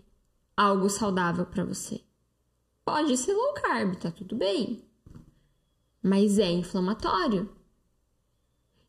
algo 0.56 0.90
saudável 0.90 1.46
para 1.46 1.64
você. 1.64 2.00
Pode 2.84 3.16
ser 3.16 3.32
low 3.32 3.54
carb, 3.54 3.94
tá 3.94 4.10
tudo 4.10 4.34
bem 4.34 4.82
mas 6.02 6.38
é 6.38 6.50
inflamatório. 6.50 7.48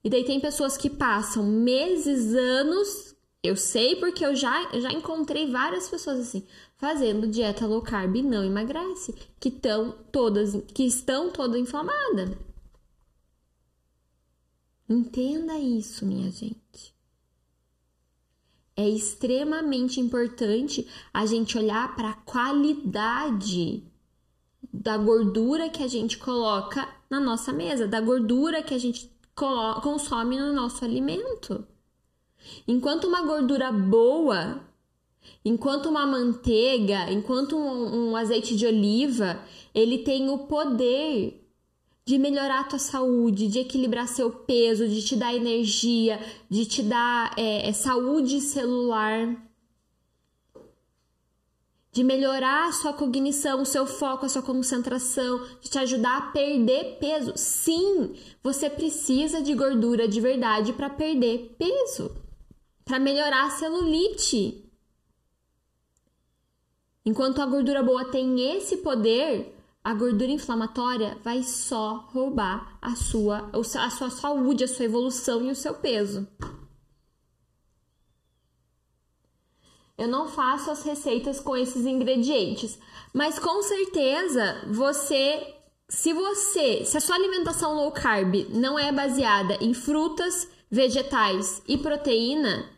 E 0.04 0.10
daí 0.10 0.26
tem 0.26 0.40
pessoas 0.40 0.76
que 0.76 0.90
passam 0.90 1.46
meses, 1.46 2.34
anos 2.36 3.16
Eu 3.42 3.58
sei 3.58 3.98
porque 3.98 4.26
eu 4.26 4.34
já, 4.36 4.72
já 4.80 4.92
encontrei 4.92 5.52
várias 5.52 5.90
pessoas 5.90 6.20
assim, 6.20 6.48
fazendo 6.78 7.28
dieta 7.28 7.68
low 7.68 7.82
carb 7.82 8.16
e 8.16 8.22
não 8.22 8.44
emagrece, 8.44 9.14
que 9.38 9.50
estão 9.50 9.92
todas, 10.14 10.56
que 10.74 10.84
estão 10.84 11.30
todas 11.30 11.60
inflamadas. 11.60 12.38
Entenda 14.88 15.58
isso, 15.60 16.06
minha 16.06 16.32
gente. 16.32 16.96
É 18.76 18.88
extremamente 18.88 20.00
importante 20.00 20.88
a 21.14 21.26
gente 21.26 21.58
olhar 21.58 21.96
para 21.96 22.12
a 22.12 22.22
qualidade 22.22 23.84
da 24.72 24.98
gordura 24.98 25.70
que 25.70 25.84
a 25.84 25.88
gente 25.88 26.18
coloca 26.18 26.88
na 27.14 27.20
nossa 27.20 27.54
mesa, 27.54 27.88
da 27.88 28.02
gordura 28.02 28.64
que 28.64 28.74
a 28.74 28.78
gente 28.80 29.12
consome 29.36 30.38
no 30.38 30.52
nosso 30.52 30.84
alimento. 30.84 31.66
Enquanto 32.68 33.06
uma 33.06 33.22
gordura 33.22 33.72
boa, 33.72 34.62
enquanto 35.46 35.90
uma 35.90 36.08
manteiga, 36.08 37.12
enquanto 37.12 37.56
um, 37.56 38.10
um 38.10 38.16
azeite 38.16 38.56
de 38.56 38.66
oliva, 38.66 39.40
ele 39.74 40.00
tem 40.00 40.30
o 40.30 40.40
poder 40.40 41.40
de 42.06 42.18
melhorar 42.18 42.62
a 42.62 42.64
tua 42.66 42.80
saúde, 42.80 43.48
de 43.48 43.60
equilibrar 43.60 44.08
seu 44.08 44.30
peso, 44.30 44.88
de 44.88 45.02
te 45.04 45.16
dar 45.16 45.34
energia, 45.34 46.20
de 46.50 46.66
te 46.66 46.82
dar 46.82 47.34
é, 47.38 47.70
é, 47.70 47.74
saúde 47.74 48.42
celular, 48.42 49.38
de 51.94 52.04
melhorar 52.04 52.68
a 52.68 52.72
sua 52.74 52.92
cognição, 52.92 53.62
o 53.62 53.66
seu 53.66 53.86
foco, 53.86 54.26
a 54.26 54.30
sua 54.30 54.42
concentração, 54.42 55.48
de 55.62 55.70
te 55.70 55.80
ajudar 55.80 56.18
a 56.18 56.32
perder 56.32 56.98
peso. 57.00 57.32
Sim, 57.38 58.16
você 58.44 58.70
precisa 58.70 59.42
de 59.42 59.54
gordura 59.54 60.08
de 60.08 60.20
verdade 60.20 60.74
para 60.74 60.90
perder 60.90 61.56
peso 61.58 62.24
para 62.86 63.00
melhorar 63.00 63.46
a 63.46 63.50
celulite. 63.50 64.70
Enquanto 67.06 67.42
a 67.42 67.46
gordura 67.46 67.84
boa 67.84 68.06
tem 68.06 68.56
esse 68.56 68.78
poder, 68.78 69.56
a 69.84 69.94
gordura 69.94 70.32
inflamatória 70.32 71.18
vai 71.24 71.44
só 71.44 72.10
roubar 72.12 72.78
a 72.82 72.96
sua, 72.96 73.50
a 73.54 73.90
sua 73.90 74.10
saúde, 74.10 74.64
a 74.64 74.68
sua 74.68 74.86
evolução 74.86 75.44
e 75.44 75.52
o 75.52 75.56
seu 75.56 75.74
peso. 75.74 76.28
Eu 79.98 80.08
não 80.08 80.28
faço 80.28 80.72
as 80.72 80.84
receitas 80.84 81.40
com 81.40 81.56
esses 81.56 81.86
ingredientes, 81.86 82.80
mas 83.14 83.38
com 83.38 83.62
certeza 83.62 84.64
você, 84.68 85.56
se 85.88 86.12
você, 86.14 86.84
se 86.84 86.98
a 86.98 87.02
sua 87.02 87.16
alimentação 87.16 87.76
low 87.76 87.92
carb 87.92 88.48
não 88.50 88.78
é 88.78 88.92
baseada 88.92 89.56
em 89.62 89.74
frutas, 89.74 90.48
vegetais 90.70 91.62
e 91.68 91.78
proteína, 91.78 92.70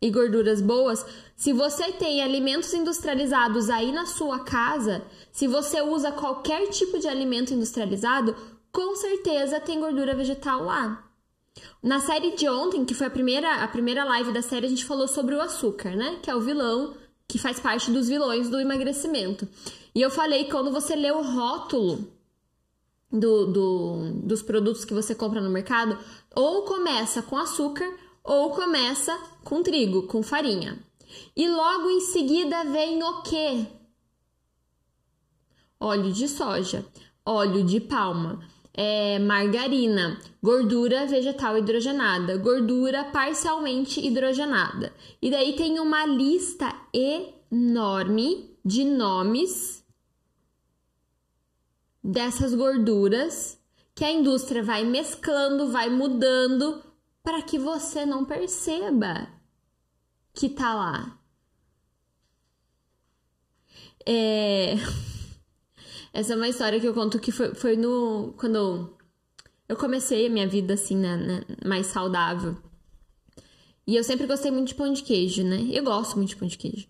e 0.00 0.10
gorduras 0.10 0.60
boas, 0.60 1.06
se 1.36 1.52
você 1.52 1.92
tem 1.92 2.22
alimentos 2.22 2.74
industrializados 2.74 3.70
aí 3.70 3.92
na 3.92 4.04
sua 4.04 4.40
casa, 4.40 5.04
se 5.30 5.46
você 5.46 5.80
usa 5.80 6.10
qualquer 6.10 6.68
tipo 6.68 6.98
de 6.98 7.06
alimento 7.06 7.54
industrializado, 7.54 8.34
com 8.72 8.96
certeza 8.96 9.60
tem 9.60 9.78
gordura 9.78 10.14
vegetal 10.14 10.64
lá. 10.64 11.08
Na 11.82 12.00
série 12.00 12.34
de 12.36 12.48
ontem, 12.48 12.84
que 12.84 12.94
foi 12.94 13.06
a 13.06 13.10
primeira, 13.10 13.62
a 13.62 13.68
primeira 13.68 14.04
live 14.04 14.32
da 14.32 14.42
série, 14.42 14.66
a 14.66 14.68
gente 14.68 14.84
falou 14.84 15.08
sobre 15.08 15.34
o 15.34 15.40
açúcar, 15.40 15.96
né? 15.96 16.18
Que 16.22 16.30
é 16.30 16.34
o 16.34 16.40
vilão 16.40 16.94
que 17.28 17.38
faz 17.38 17.58
parte 17.58 17.90
dos 17.90 18.08
vilões 18.08 18.48
do 18.48 18.60
emagrecimento. 18.60 19.48
E 19.94 20.00
eu 20.00 20.10
falei 20.10 20.44
que 20.44 20.50
quando 20.50 20.70
você 20.70 20.94
lê 20.94 21.10
o 21.10 21.22
rótulo 21.22 22.08
do, 23.10 23.46
do, 23.46 24.12
dos 24.22 24.42
produtos 24.42 24.84
que 24.84 24.94
você 24.94 25.14
compra 25.14 25.40
no 25.40 25.50
mercado, 25.50 25.98
ou 26.34 26.62
começa 26.62 27.22
com 27.22 27.36
açúcar 27.36 27.90
ou 28.24 28.50
começa 28.50 29.18
com 29.44 29.62
trigo, 29.62 30.06
com 30.06 30.22
farinha. 30.22 30.78
E 31.36 31.48
logo 31.48 31.90
em 31.90 32.00
seguida 32.00 32.64
vem 32.64 33.02
o 33.02 33.22
quê? 33.22 33.66
Óleo 35.78 36.12
de 36.12 36.28
soja, 36.28 36.86
óleo 37.26 37.64
de 37.64 37.80
palma, 37.80 38.40
é, 38.74 39.18
margarina, 39.18 40.18
gordura 40.42 41.06
vegetal 41.06 41.58
hidrogenada, 41.58 42.36
gordura 42.38 43.04
parcialmente 43.04 44.04
hidrogenada. 44.04 44.92
E 45.20 45.30
daí 45.30 45.54
tem 45.54 45.78
uma 45.78 46.06
lista 46.06 46.74
enorme 46.92 48.56
de 48.64 48.84
nomes 48.84 49.84
dessas 52.02 52.54
gorduras 52.54 53.60
que 53.94 54.04
a 54.04 54.10
indústria 54.10 54.62
vai 54.62 54.84
mesclando, 54.84 55.70
vai 55.70 55.90
mudando 55.90 56.82
para 57.22 57.42
que 57.42 57.58
você 57.58 58.06
não 58.06 58.24
perceba 58.24 59.28
que 60.32 60.48
tá 60.48 60.74
lá. 60.74 61.18
É... 64.06 64.74
Essa 66.12 66.34
é 66.34 66.36
uma 66.36 66.48
história 66.48 66.78
que 66.78 66.86
eu 66.86 66.94
conto 66.94 67.18
que 67.18 67.32
foi, 67.32 67.54
foi 67.54 67.76
no. 67.76 68.34
Quando 68.36 68.90
eu 69.68 69.76
comecei 69.76 70.26
a 70.26 70.30
minha 70.30 70.46
vida 70.46 70.74
assim, 70.74 70.96
né, 70.96 71.16
né, 71.16 71.44
mais 71.64 71.86
saudável. 71.86 72.56
E 73.86 73.96
eu 73.96 74.04
sempre 74.04 74.26
gostei 74.26 74.50
muito 74.50 74.68
de 74.68 74.74
pão 74.74 74.92
de 74.92 75.02
queijo, 75.02 75.42
né? 75.42 75.66
Eu 75.70 75.82
gosto 75.82 76.16
muito 76.16 76.30
de 76.30 76.36
pão 76.36 76.46
de 76.46 76.58
queijo. 76.58 76.86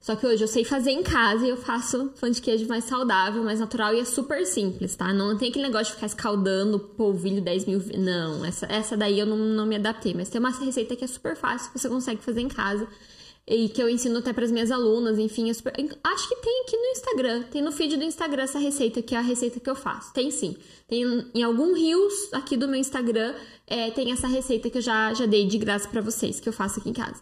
Só 0.00 0.16
que 0.16 0.26
hoje 0.26 0.42
eu 0.42 0.48
sei 0.48 0.64
fazer 0.64 0.92
em 0.92 1.02
casa 1.02 1.44
e 1.44 1.50
eu 1.50 1.58
faço 1.58 2.10
pão 2.18 2.30
de 2.30 2.40
queijo 2.40 2.66
mais 2.66 2.84
saudável, 2.84 3.44
mais 3.44 3.60
natural 3.60 3.92
e 3.92 4.00
é 4.00 4.04
super 4.04 4.46
simples, 4.46 4.96
tá? 4.96 5.12
Não 5.12 5.36
tem 5.36 5.50
aquele 5.50 5.66
negócio 5.66 5.88
de 5.88 5.94
ficar 5.94 6.06
escaldando 6.06 6.78
polvilho 6.78 7.42
10 7.42 7.66
mil. 7.66 7.82
Não, 7.98 8.42
essa, 8.42 8.64
essa 8.66 8.96
daí 8.96 9.18
eu 9.18 9.26
não, 9.26 9.36
não 9.36 9.66
me 9.66 9.76
adaptei. 9.76 10.14
Mas 10.14 10.30
tem 10.30 10.38
uma 10.38 10.50
receita 10.50 10.96
que 10.96 11.04
é 11.04 11.06
super 11.06 11.36
fácil, 11.36 11.70
você 11.74 11.88
consegue 11.88 12.22
fazer 12.22 12.40
em 12.40 12.48
casa. 12.48 12.88
E 13.52 13.68
que 13.68 13.82
eu 13.82 13.90
ensino 13.90 14.20
até 14.20 14.32
para 14.32 14.44
as 14.44 14.52
minhas 14.52 14.70
alunas, 14.70 15.18
enfim. 15.18 15.52
Super... 15.52 15.72
Acho 16.04 16.28
que 16.28 16.36
tem 16.36 16.62
aqui 16.62 16.76
no 16.76 16.86
Instagram. 16.92 17.42
Tem 17.50 17.60
no 17.60 17.72
feed 17.72 17.96
do 17.96 18.04
Instagram 18.04 18.44
essa 18.44 18.60
receita, 18.60 19.02
que 19.02 19.12
é 19.12 19.18
a 19.18 19.20
receita 19.20 19.58
que 19.58 19.68
eu 19.68 19.74
faço. 19.74 20.12
Tem 20.12 20.30
sim. 20.30 20.56
Tem 20.86 21.02
em 21.34 21.42
algum 21.42 21.74
rios 21.74 22.32
aqui 22.32 22.56
do 22.56 22.68
meu 22.68 22.78
Instagram, 22.78 23.34
é, 23.66 23.90
tem 23.90 24.12
essa 24.12 24.26
receita 24.26 24.70
que 24.70 24.78
eu 24.78 24.82
já, 24.82 25.12
já 25.14 25.26
dei 25.26 25.46
de 25.46 25.58
graça 25.58 25.88
para 25.88 26.00
vocês, 26.00 26.40
que 26.40 26.48
eu 26.48 26.52
faço 26.52 26.80
aqui 26.80 26.90
em 26.90 26.92
casa. 26.92 27.20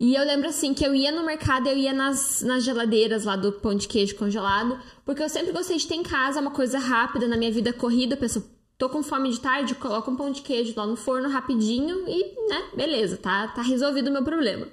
E 0.00 0.14
eu 0.14 0.24
lembro 0.24 0.48
assim 0.48 0.72
que 0.72 0.86
eu 0.86 0.94
ia 0.94 1.10
no 1.10 1.24
mercado, 1.24 1.66
eu 1.66 1.76
ia 1.76 1.92
nas, 1.92 2.40
nas 2.42 2.62
geladeiras 2.62 3.24
lá 3.24 3.36
do 3.36 3.52
pão 3.52 3.74
de 3.74 3.88
queijo 3.88 4.16
congelado, 4.16 4.78
porque 5.04 5.22
eu 5.22 5.28
sempre 5.28 5.52
gostei 5.52 5.76
de 5.76 5.86
ter 5.86 5.96
em 5.96 6.02
casa 6.02 6.40
uma 6.40 6.50
coisa 6.50 6.78
rápida 6.78 7.26
na 7.26 7.36
minha 7.36 7.50
vida 7.50 7.72
corrida. 7.72 8.14
Eu 8.14 8.18
penso, 8.18 8.48
tô 8.78 8.88
com 8.88 9.02
fome 9.02 9.30
de 9.30 9.40
tarde, 9.40 9.74
coloco 9.74 10.10
um 10.10 10.16
pão 10.16 10.30
de 10.30 10.40
queijo 10.40 10.72
lá 10.76 10.86
no 10.86 10.94
forno 10.94 11.28
rapidinho 11.28 12.04
e, 12.06 12.48
né, 12.48 12.68
beleza, 12.76 13.16
tá, 13.16 13.48
tá 13.48 13.60
resolvido 13.60 14.08
o 14.08 14.12
meu 14.12 14.22
problema. 14.22 14.68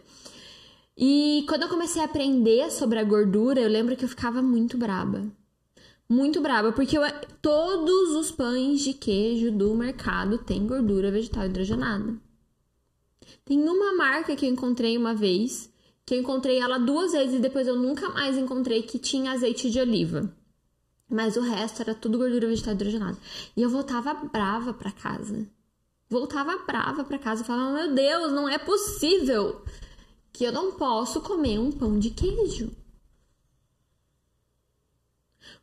E 0.97 1.43
quando 1.47 1.63
eu 1.63 1.69
comecei 1.69 2.01
a 2.01 2.05
aprender 2.05 2.71
sobre 2.71 2.97
a 2.99 3.03
gordura, 3.03 3.59
eu 3.59 3.67
lembro 3.67 3.97
que 3.97 4.05
eu 4.05 4.09
ficava 4.09 4.41
muito 4.41 4.77
braba. 4.77 5.25
Muito 6.07 6.39
braba, 6.39 6.71
porque 6.71 6.97
eu, 6.97 7.01
todos 7.41 8.11
os 8.11 8.31
pães 8.31 8.81
de 8.81 8.93
queijo 8.93 9.51
do 9.51 9.75
mercado 9.75 10.37
têm 10.37 10.65
gordura 10.65 11.11
vegetal 11.11 11.45
hidrogenada. 11.45 12.15
Tem 13.43 13.59
uma 13.59 13.93
marca 13.95 14.35
que 14.35 14.45
eu 14.45 14.49
encontrei 14.49 14.97
uma 14.97 15.13
vez, 15.13 15.69
que 16.05 16.13
eu 16.13 16.19
encontrei 16.19 16.59
ela 16.59 16.77
duas 16.77 17.11
vezes 17.11 17.35
e 17.35 17.39
depois 17.39 17.67
eu 17.67 17.75
nunca 17.75 18.09
mais 18.09 18.37
encontrei 18.37 18.83
que 18.83 18.97
tinha 18.97 19.31
azeite 19.31 19.69
de 19.69 19.79
oliva. 19.79 20.31
Mas 21.09 21.35
o 21.35 21.41
resto 21.41 21.81
era 21.81 21.93
tudo 21.93 22.17
gordura 22.17 22.47
vegetal 22.47 22.73
hidrogenada. 22.73 23.17
E 23.57 23.61
eu 23.61 23.69
voltava 23.69 24.13
brava 24.13 24.73
para 24.73 24.91
casa. 24.91 25.45
Voltava 26.09 26.57
brava 26.65 27.03
para 27.03 27.19
casa 27.19 27.41
e 27.41 27.45
falava: 27.45 27.73
Meu 27.73 27.93
Deus, 27.93 28.31
não 28.31 28.47
é 28.47 28.57
possível 28.57 29.61
que 30.35 30.43
eu 30.43 30.51
não 30.51 30.73
posso 30.73 31.21
comer 31.21 31.59
um 31.59 31.71
pão 31.71 31.97
de 31.97 32.09
queijo. 32.09 32.71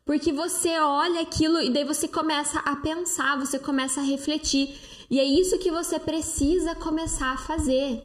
Porque 0.03 0.33
você 0.33 0.79
olha 0.79 1.21
aquilo 1.21 1.61
e 1.61 1.69
daí 1.69 1.85
você 1.85 2.07
começa 2.07 2.59
a 2.59 2.75
pensar, 2.77 3.37
você 3.37 3.59
começa 3.59 4.01
a 4.01 4.03
refletir. 4.03 4.75
E 5.09 5.19
é 5.19 5.23
isso 5.23 5.59
que 5.59 5.71
você 5.71 5.99
precisa 5.99 6.75
começar 6.75 7.33
a 7.33 7.37
fazer. 7.37 8.03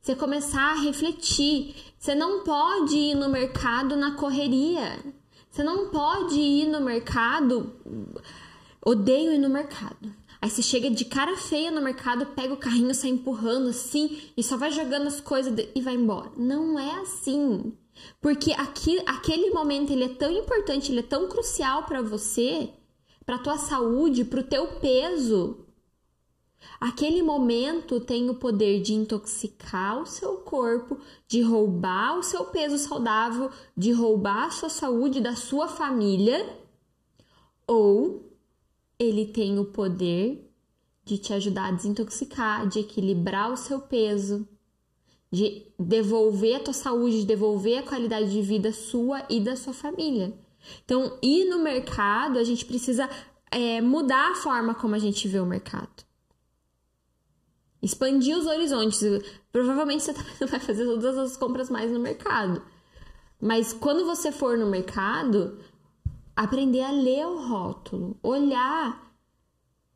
Você 0.00 0.16
começar 0.16 0.72
a 0.72 0.80
refletir. 0.80 1.76
Você 1.98 2.14
não 2.14 2.42
pode 2.42 2.96
ir 2.96 3.14
no 3.14 3.28
mercado 3.28 3.94
na 3.94 4.12
correria. 4.12 4.98
Você 5.50 5.62
não 5.62 5.90
pode 5.90 6.40
ir 6.40 6.66
no 6.66 6.80
mercado. 6.80 7.72
Odeio 8.84 9.32
ir 9.32 9.38
no 9.38 9.50
mercado. 9.50 10.12
Aí 10.42 10.50
você 10.50 10.60
chega 10.60 10.90
de 10.90 11.04
cara 11.04 11.36
feia 11.36 11.70
no 11.70 11.80
mercado, 11.80 12.26
pega 12.26 12.52
o 12.52 12.56
carrinho, 12.56 12.92
sai 12.94 13.10
empurrando 13.10 13.68
assim 13.68 14.20
e 14.36 14.42
só 14.42 14.56
vai 14.56 14.72
jogando 14.72 15.06
as 15.06 15.20
coisas 15.20 15.54
e 15.74 15.80
vai 15.80 15.94
embora. 15.94 16.32
Não 16.36 16.78
é 16.78 17.00
assim. 17.00 17.72
Porque 18.20 18.52
aqui, 18.52 19.00
aquele 19.06 19.50
momento 19.50 19.92
ele 19.92 20.04
é 20.04 20.08
tão 20.08 20.32
importante, 20.32 20.90
ele 20.90 21.00
é 21.00 21.04
tão 21.04 21.28
crucial 21.28 21.84
para 21.84 22.02
você, 22.02 22.70
para 23.24 23.38
tua 23.38 23.56
saúde, 23.56 24.24
para 24.24 24.40
o 24.40 24.44
teu 24.44 24.66
peso, 24.80 25.64
Aquele 26.80 27.22
momento 27.22 28.00
tem 28.00 28.28
o 28.28 28.34
poder 28.34 28.82
de 28.82 28.92
intoxicar 28.92 30.00
o 30.00 30.06
seu 30.06 30.38
corpo, 30.38 30.98
de 31.28 31.40
roubar 31.40 32.18
o 32.18 32.22
seu 32.22 32.46
peso 32.46 32.76
saudável, 32.76 33.50
de 33.76 33.92
roubar 33.92 34.46
a 34.46 34.50
sua 34.50 34.68
saúde 34.68 35.20
da 35.20 35.36
sua 35.36 35.68
família, 35.68 36.58
ou 37.66 38.31
ele 39.02 39.26
tem 39.26 39.58
o 39.58 39.64
poder 39.64 40.50
de 41.04 41.18
te 41.18 41.32
ajudar 41.32 41.66
a 41.66 41.72
desintoxicar, 41.72 42.66
de 42.68 42.80
equilibrar 42.80 43.52
o 43.52 43.56
seu 43.56 43.80
peso, 43.80 44.46
de 45.30 45.66
devolver 45.78 46.56
a 46.56 46.60
tua 46.60 46.74
saúde, 46.74 47.20
de 47.20 47.26
devolver 47.26 47.78
a 47.78 47.82
qualidade 47.82 48.30
de 48.30 48.42
vida 48.42 48.72
sua 48.72 49.24
e 49.28 49.40
da 49.40 49.56
sua 49.56 49.72
família. 49.72 50.32
Então, 50.84 51.18
ir 51.22 51.46
no 51.46 51.58
mercado, 51.58 52.38
a 52.38 52.44
gente 52.44 52.64
precisa 52.64 53.08
é, 53.50 53.80
mudar 53.80 54.30
a 54.30 54.34
forma 54.36 54.74
como 54.74 54.94
a 54.94 54.98
gente 54.98 55.26
vê 55.26 55.40
o 55.40 55.46
mercado. 55.46 56.04
Expandir 57.82 58.36
os 58.38 58.46
horizontes. 58.46 59.00
Provavelmente 59.50 60.04
você 60.04 60.12
também 60.14 60.34
não 60.40 60.46
vai 60.46 60.60
fazer 60.60 60.84
todas 60.84 61.18
as 61.18 61.36
compras 61.36 61.68
mais 61.68 61.90
no 61.90 61.98
mercado. 61.98 62.62
Mas 63.40 63.72
quando 63.72 64.04
você 64.04 64.30
for 64.30 64.56
no 64.56 64.66
mercado, 64.66 65.58
aprender 66.34 66.82
a 66.82 66.90
ler 66.90 67.26
o 67.26 67.46
rótulo, 67.46 68.18
olhar 68.22 69.14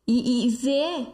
e, 0.05 0.45
e 0.45 0.49
ver. 0.49 1.13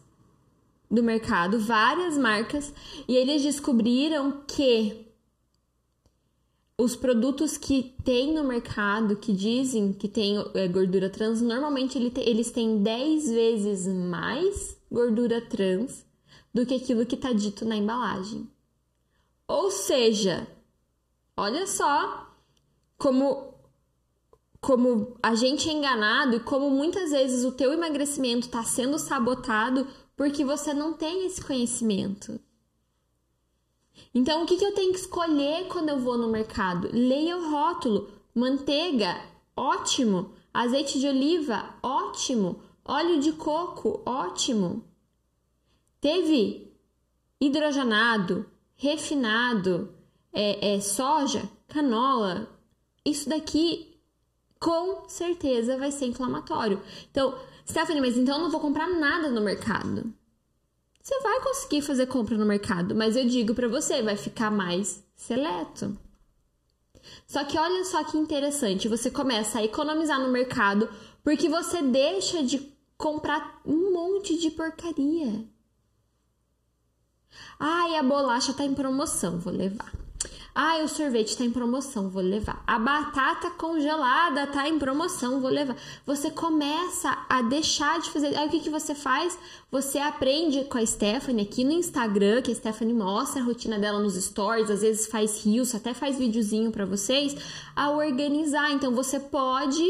do 0.88 1.02
mercado, 1.02 1.58
várias 1.58 2.16
marcas, 2.16 2.72
e 3.08 3.16
eles 3.16 3.42
descobriram 3.42 4.42
que 4.46 5.04
os 6.78 6.94
produtos 6.94 7.58
que 7.58 7.94
tem 8.04 8.32
no 8.32 8.44
mercado, 8.44 9.16
que 9.16 9.32
dizem 9.32 9.92
que 9.92 10.08
tem 10.08 10.36
é, 10.54 10.68
gordura 10.68 11.10
trans, 11.10 11.42
normalmente 11.42 11.98
ele 11.98 12.10
te, 12.10 12.20
eles 12.20 12.52
têm 12.52 12.82
10 12.82 13.30
vezes 13.30 13.86
mais 13.86 14.76
gordura 14.90 15.40
trans 15.40 16.06
do 16.54 16.64
que 16.64 16.74
aquilo 16.74 17.04
que 17.04 17.16
está 17.16 17.32
dito 17.32 17.64
na 17.64 17.76
embalagem. 17.76 18.48
Ou 19.46 19.70
seja, 19.70 20.46
olha 21.36 21.66
só 21.66 22.29
como 23.00 23.48
como 24.60 25.16
a 25.22 25.34
gente 25.34 25.70
é 25.70 25.72
enganado 25.72 26.36
e 26.36 26.40
como 26.40 26.68
muitas 26.68 27.12
vezes 27.12 27.46
o 27.46 27.52
teu 27.52 27.72
emagrecimento 27.72 28.46
está 28.46 28.62
sendo 28.62 28.98
sabotado 28.98 29.88
porque 30.14 30.44
você 30.44 30.74
não 30.74 30.92
tem 30.92 31.26
esse 31.26 31.42
conhecimento. 31.42 32.38
Então, 34.14 34.42
o 34.42 34.46
que, 34.46 34.58
que 34.58 34.64
eu 34.64 34.74
tenho 34.74 34.92
que 34.92 34.98
escolher 34.98 35.66
quando 35.68 35.88
eu 35.88 35.98
vou 35.98 36.18
no 36.18 36.28
mercado? 36.28 36.90
Leia 36.92 37.38
o 37.38 37.50
rótulo. 37.50 38.10
Manteiga, 38.34 39.18
ótimo. 39.56 40.32
Azeite 40.52 41.00
de 41.00 41.08
oliva, 41.08 41.74
ótimo. 41.82 42.60
Óleo 42.84 43.18
de 43.18 43.32
coco, 43.32 44.02
ótimo. 44.04 44.84
Teve 46.02 46.70
hidrogenado, 47.40 48.44
refinado, 48.76 49.94
é, 50.34 50.74
é, 50.74 50.80
soja, 50.80 51.48
canola, 51.66 52.59
isso 53.10 53.28
daqui 53.28 53.90
com 54.58 55.08
certeza 55.08 55.78
vai 55.78 55.90
ser 55.90 56.06
inflamatório. 56.06 56.82
Então, 57.10 57.36
Stephanie, 57.66 58.00
mas 58.00 58.16
então 58.16 58.36
eu 58.36 58.42
não 58.42 58.50
vou 58.50 58.60
comprar 58.60 58.86
nada 58.88 59.30
no 59.30 59.40
mercado. 59.40 60.12
Você 61.02 61.18
vai 61.20 61.40
conseguir 61.40 61.82
fazer 61.82 62.06
compra 62.06 62.36
no 62.36 62.44
mercado, 62.44 62.94
mas 62.94 63.16
eu 63.16 63.26
digo 63.26 63.54
para 63.54 63.68
você, 63.68 64.02
vai 64.02 64.16
ficar 64.16 64.50
mais 64.50 65.02
seleto. 65.16 65.98
Só 67.26 67.42
que 67.44 67.58
olha 67.58 67.84
só 67.84 68.04
que 68.04 68.18
interessante, 68.18 68.86
você 68.86 69.10
começa 69.10 69.58
a 69.58 69.64
economizar 69.64 70.20
no 70.20 70.28
mercado 70.28 70.90
porque 71.24 71.48
você 71.48 71.80
deixa 71.82 72.42
de 72.42 72.74
comprar 72.98 73.60
um 73.64 73.92
monte 73.92 74.38
de 74.38 74.50
porcaria. 74.50 75.44
Ai, 77.58 77.96
a 77.96 78.02
bolacha 78.02 78.52
tá 78.52 78.64
em 78.64 78.74
promoção, 78.74 79.38
vou 79.38 79.52
levar. 79.52 79.92
Ah, 80.54 80.78
o 80.82 80.88
sorvete 80.88 81.28
está 81.28 81.44
em 81.44 81.50
promoção, 81.50 82.08
vou 82.08 82.22
levar. 82.22 82.62
A 82.66 82.78
batata 82.78 83.50
congelada 83.50 84.44
está 84.44 84.68
em 84.68 84.78
promoção, 84.78 85.40
vou 85.40 85.50
levar. 85.50 85.76
Você 86.04 86.30
começa 86.30 87.16
a 87.28 87.40
deixar 87.42 88.00
de 88.00 88.10
fazer. 88.10 88.36
Aí 88.36 88.48
o 88.48 88.50
que, 88.50 88.60
que 88.60 88.70
você 88.70 88.94
faz? 88.94 89.38
Você 89.70 89.98
aprende 89.98 90.64
com 90.64 90.78
a 90.78 90.84
Stephanie 90.84 91.44
aqui 91.44 91.62
no 91.62 91.70
Instagram, 91.70 92.42
que 92.42 92.50
a 92.50 92.54
Stephanie 92.54 92.94
mostra 92.94 93.40
a 93.40 93.44
rotina 93.44 93.78
dela 93.78 94.00
nos 94.00 94.14
stories, 94.14 94.70
às 94.70 94.82
vezes 94.82 95.06
faz 95.06 95.44
rios, 95.44 95.74
até 95.74 95.94
faz 95.94 96.18
videozinho 96.18 96.72
para 96.72 96.84
vocês, 96.84 97.36
a 97.76 97.90
organizar. 97.90 98.72
Então 98.72 98.92
você 98.92 99.20
pode 99.20 99.84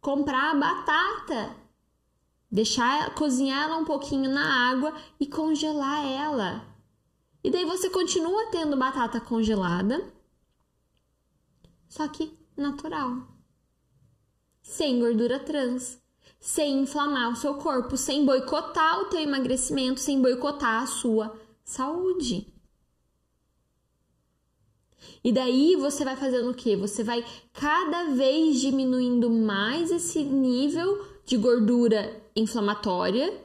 comprar 0.00 0.50
a 0.50 0.54
batata, 0.54 1.56
deixar 2.50 3.14
cozinhar 3.14 3.68
ela 3.68 3.76
um 3.76 3.84
pouquinho 3.84 4.28
na 4.28 4.72
água 4.72 4.92
e 5.20 5.26
congelar 5.26 6.04
ela. 6.04 6.73
E 7.44 7.50
daí 7.50 7.66
você 7.66 7.90
continua 7.90 8.46
tendo 8.50 8.74
batata 8.74 9.20
congelada, 9.20 10.10
só 11.86 12.08
que 12.08 12.32
natural. 12.56 13.28
Sem 14.62 14.98
gordura 14.98 15.38
trans, 15.38 16.00
sem 16.40 16.80
inflamar 16.80 17.30
o 17.30 17.36
seu 17.36 17.56
corpo, 17.56 17.98
sem 17.98 18.24
boicotar 18.24 19.02
o 19.02 19.10
teu 19.10 19.20
emagrecimento, 19.20 20.00
sem 20.00 20.22
boicotar 20.22 20.84
a 20.84 20.86
sua 20.86 21.38
saúde. 21.62 22.50
E 25.22 25.30
daí 25.30 25.76
você 25.76 26.02
vai 26.02 26.16
fazendo 26.16 26.50
o 26.50 26.54
quê? 26.54 26.74
Você 26.76 27.04
vai 27.04 27.22
cada 27.52 28.04
vez 28.14 28.58
diminuindo 28.58 29.28
mais 29.28 29.90
esse 29.90 30.24
nível 30.24 31.04
de 31.26 31.36
gordura 31.36 32.22
inflamatória 32.34 33.43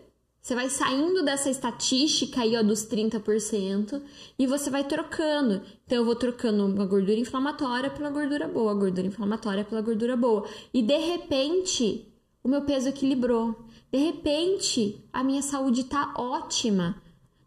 você 0.50 0.56
vai 0.56 0.68
saindo 0.68 1.22
dessa 1.22 1.48
estatística 1.48 2.42
aí, 2.42 2.58
ó, 2.58 2.64
dos 2.64 2.84
30% 2.88 4.02
e 4.38 4.48
você 4.48 4.72
vai 4.72 4.84
trocando. 4.84 5.62
Então, 5.86 6.00
eu 6.00 6.04
vou 6.04 6.16
trocando 6.16 6.66
uma 6.66 6.88
gordura 6.88 7.20
inflamatória 7.20 7.92
pela 7.92 8.10
gordura 8.10 8.48
boa, 8.48 8.74
gordura 8.74 9.06
inflamatória 9.06 9.64
pela 9.64 9.80
gordura 9.80 10.18
boa. 10.18 10.50
E 10.74 10.82
de 10.82 10.98
repente, 10.98 12.12
o 12.44 12.50
meu 12.50 12.64
peso 12.64 12.90
equilibrou. 12.90 13.64
De 13.92 14.00
repente, 14.00 15.08
a 15.14 15.24
minha 15.24 15.44
saúde 15.44 15.84
tá 15.84 16.16
ótima. 16.18 17.00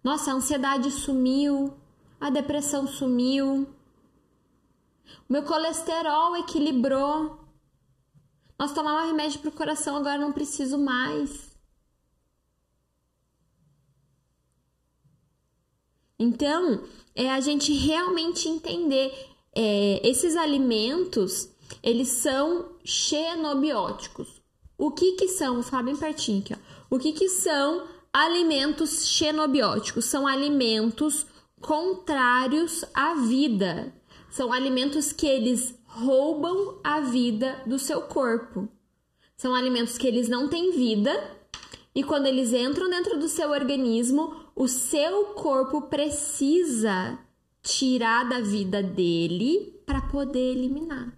Nossa, 0.05 0.31
a 0.31 0.35
ansiedade 0.35 0.89
sumiu, 0.93 1.75
a 2.21 2.31
depressão 2.31 2.87
sumiu, 2.87 3.67
o 5.29 5.33
meu 5.33 5.43
colesterol 5.43 6.37
equilibrou. 6.37 7.41
Nós 8.57 8.73
tomava 8.73 9.07
remédio 9.07 9.41
para 9.41 9.49
o 9.49 9.53
coração, 9.53 9.97
agora 9.97 10.19
não 10.19 10.31
preciso 10.31 10.79
mais. 10.79 11.52
Então, 16.23 16.85
é 17.17 17.29
a 17.29 17.41
gente 17.41 17.73
realmente 17.73 18.49
entender 18.49 19.13
é, 19.53 20.01
esses 20.09 20.37
alimentos, 20.37 21.49
eles 21.83 22.09
são 22.09 22.77
xenobióticos. 22.85 24.41
O 24.79 24.93
que 24.93 25.13
que 25.13 25.27
são? 25.27 25.55
Vou 25.55 25.65
falar 25.65 25.83
bem 25.83 25.97
pertinho 25.97 26.39
aqui, 26.39 26.55
ó. 26.55 26.95
O 26.95 26.99
que 26.99 27.13
que 27.13 27.29
são 27.29 27.89
alimentos 28.13 29.09
xenobióticos? 29.09 30.05
São 30.05 30.25
alimentos 30.25 31.27
contrários 31.61 32.85
à 32.95 33.15
vida. 33.15 33.93
São 34.31 34.53
alimentos 34.53 35.13
que 35.13 35.27
eles 35.27 35.75
roubam 35.85 36.79
a 36.85 37.01
vida 37.01 37.61
do 37.67 37.81
seu 37.81 38.03
corpo. 38.03 38.69
São 39.37 39.57
alimentos 39.57 39.99
que 39.99 40.07
eles 40.07 40.29
não 40.29 40.49
têm 40.49 40.71
vida 40.71 41.13
e 41.95 42.05
quando 42.05 42.27
eles 42.27 42.53
entram 42.53 42.89
dentro 42.89 43.19
do 43.19 43.29
seu 43.29 43.51
organismo, 43.51 44.42
o 44.55 44.69
seu 44.69 45.27
corpo 45.35 45.83
precisa 45.83 47.19
tirar 47.63 48.29
da 48.29 48.41
vida 48.41 48.83
dele 48.83 49.81
para 49.87 50.01
poder 50.03 50.53
eliminar. 50.53 51.13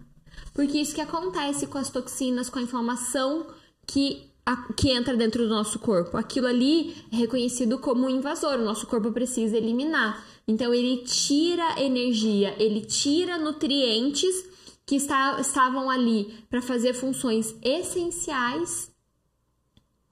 Porque 0.53 0.79
isso 0.79 0.95
que 0.95 1.01
acontece 1.01 1.67
com 1.67 1.77
as 1.77 1.89
toxinas, 1.89 2.49
com 2.49 2.59
a 2.59 2.63
inflamação 2.63 3.47
que 3.85 4.31
que 4.77 4.91
entra 4.91 5.17
dentro 5.17 5.43
do 5.43 5.49
nosso 5.49 5.79
corpo. 5.79 6.17
Aquilo 6.17 6.45
ali 6.45 6.95
é 7.11 7.15
reconhecido 7.15 7.79
como 7.79 8.05
um 8.05 8.09
invasor, 8.09 8.59
o 8.59 8.63
nosso 8.63 8.85
corpo 8.85 9.11
precisa 9.11 9.57
eliminar. 9.57 10.23
Então 10.47 10.71
ele 10.71 10.97
tira 10.97 11.81
energia, 11.81 12.55
ele 12.59 12.81
tira 12.81 13.39
nutrientes 13.39 14.45
que 14.85 14.97
está, 14.97 15.41
estavam 15.41 15.89
ali 15.89 16.31
para 16.47 16.61
fazer 16.61 16.93
funções 16.93 17.55
essenciais 17.63 18.91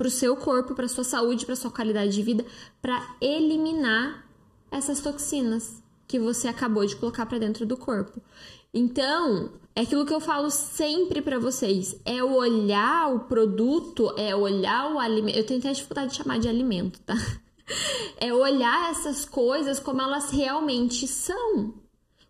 para 0.03 0.09
o 0.09 0.11
seu 0.11 0.35
corpo, 0.35 0.75
para 0.75 0.85
sua 0.89 1.05
saúde, 1.05 1.45
para 1.45 1.55
sua 1.55 1.71
qualidade 1.71 2.11
de 2.11 2.21
vida, 2.21 2.45
para 2.81 3.15
eliminar 3.21 4.27
essas 4.69 4.99
toxinas 4.99 5.81
que 6.05 6.19
você 6.19 6.49
acabou 6.49 6.85
de 6.85 6.97
colocar 6.97 7.25
para 7.25 7.37
dentro 7.37 7.65
do 7.65 7.77
corpo. 7.77 8.21
Então, 8.73 9.53
é 9.73 9.81
aquilo 9.81 10.05
que 10.05 10.13
eu 10.13 10.19
falo 10.19 10.51
sempre 10.51 11.21
para 11.21 11.39
vocês, 11.39 11.95
é 12.03 12.21
olhar 12.21 13.15
o 13.15 13.21
produto, 13.21 14.13
é 14.17 14.35
olhar 14.35 14.93
o 14.93 14.99
alimento. 14.99 15.37
Eu 15.37 15.45
tenho 15.45 15.61
até 15.61 15.71
dificuldade 15.71 16.11
de 16.11 16.17
chamar 16.17 16.37
de 16.37 16.49
alimento, 16.49 16.99
tá? 17.01 17.15
É 18.17 18.33
olhar 18.33 18.91
essas 18.91 19.23
coisas 19.23 19.79
como 19.79 20.01
elas 20.01 20.31
realmente 20.31 21.07
são. 21.07 21.73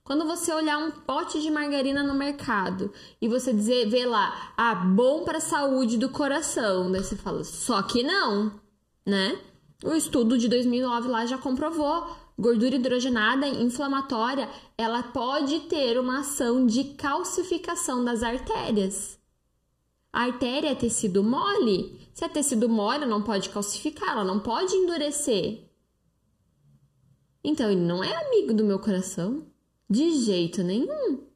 Quando 0.03 0.25
você 0.25 0.51
olhar 0.51 0.77
um 0.79 0.91
pote 0.91 1.41
de 1.41 1.49
margarina 1.49 2.03
no 2.03 2.13
mercado 2.13 2.91
e 3.21 3.27
você 3.29 3.53
dizer, 3.53 3.89
vê 3.89 4.05
lá, 4.05 4.53
ah, 4.57 4.75
bom 4.75 5.23
para 5.23 5.37
a 5.37 5.41
saúde 5.41 5.97
do 5.97 6.09
coração, 6.09 6.91
daí 6.91 7.01
você 7.01 7.15
fala, 7.15 7.43
só 7.45 7.81
que 7.81 8.03
não, 8.03 8.59
né? 9.05 9.39
O 9.81 9.93
estudo 9.93 10.37
de 10.37 10.49
2009 10.49 11.07
lá 11.07 11.25
já 11.25 11.37
comprovou, 11.37 12.05
gordura 12.37 12.75
hidrogenada 12.75 13.47
inflamatória, 13.47 14.49
ela 14.77 15.03
pode 15.03 15.61
ter 15.61 15.97
uma 15.97 16.19
ação 16.19 16.65
de 16.65 16.83
calcificação 16.95 18.03
das 18.03 18.23
artérias. 18.23 19.17
A 20.11 20.23
artéria 20.23 20.69
é 20.69 20.75
tecido 20.75 21.23
mole. 21.23 22.09
Se 22.13 22.25
é 22.25 22.29
tecido 22.29 22.67
mole, 22.67 23.05
não 23.05 23.23
pode 23.23 23.49
calcificar, 23.49 24.09
ela 24.09 24.23
não 24.25 24.39
pode 24.39 24.75
endurecer. 24.75 25.63
Então 27.41 27.71
ele 27.71 27.81
não 27.81 28.03
é 28.03 28.13
amigo 28.27 28.53
do 28.53 28.65
meu 28.65 28.79
coração. 28.79 29.52
De 29.89 30.11
jeito 30.21 30.63
nenhum. 30.63 31.27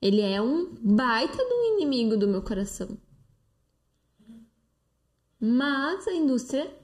Ele 0.00 0.20
é 0.20 0.42
um 0.42 0.74
baita 0.74 1.36
do 1.36 1.62
inimigo 1.74 2.16
do 2.16 2.26
meu 2.26 2.42
coração. 2.42 2.98
Mas 5.40 6.06
a 6.08 6.12
indústria 6.12 6.76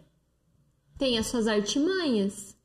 tem 0.96 1.18
as 1.18 1.26
suas 1.26 1.46
artimanhas. 1.46 2.56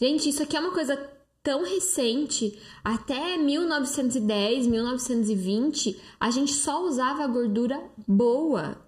Gente, 0.00 0.28
isso 0.28 0.42
aqui 0.42 0.56
é 0.56 0.60
uma 0.60 0.72
coisa 0.72 0.96
tão 1.42 1.62
recente. 1.62 2.58
Até 2.82 3.36
1910, 3.36 4.66
1920, 4.66 6.00
a 6.18 6.30
gente 6.30 6.52
só 6.52 6.84
usava 6.84 7.26
gordura 7.26 7.80
boa 8.06 8.83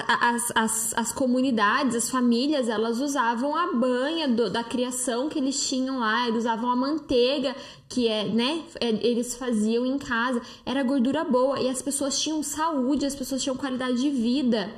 as, 0.00 0.52
as, 0.54 0.94
as 0.96 1.12
comunidades, 1.12 1.94
as 1.94 2.10
famílias, 2.10 2.68
elas 2.68 3.00
usavam 3.00 3.54
a 3.54 3.74
banha 3.74 4.28
do, 4.28 4.48
da 4.48 4.64
criação 4.64 5.28
que 5.28 5.38
eles 5.38 5.68
tinham 5.68 5.98
lá, 5.98 6.26
eles 6.26 6.40
usavam 6.40 6.70
a 6.70 6.76
manteiga 6.76 7.54
que 7.88 8.08
é, 8.08 8.24
né, 8.24 8.64
é, 8.80 8.88
eles 9.06 9.36
faziam 9.36 9.84
em 9.84 9.98
casa, 9.98 10.40
era 10.64 10.82
gordura 10.82 11.24
boa 11.24 11.60
e 11.60 11.68
as 11.68 11.82
pessoas 11.82 12.18
tinham 12.18 12.42
saúde, 12.42 13.04
as 13.04 13.14
pessoas 13.14 13.42
tinham 13.42 13.56
qualidade 13.56 14.00
de 14.00 14.08
vida. 14.08 14.72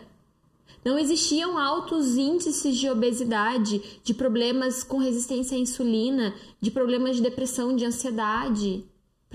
Não 0.84 0.98
existiam 0.98 1.56
altos 1.56 2.16
índices 2.16 2.76
de 2.76 2.90
obesidade, 2.90 4.00
de 4.02 4.12
problemas 4.12 4.82
com 4.82 4.98
resistência 4.98 5.56
à 5.56 5.60
insulina, 5.60 6.34
de 6.60 6.70
problemas 6.70 7.16
de 7.16 7.22
depressão, 7.22 7.74
de 7.74 7.86
ansiedade 7.86 8.84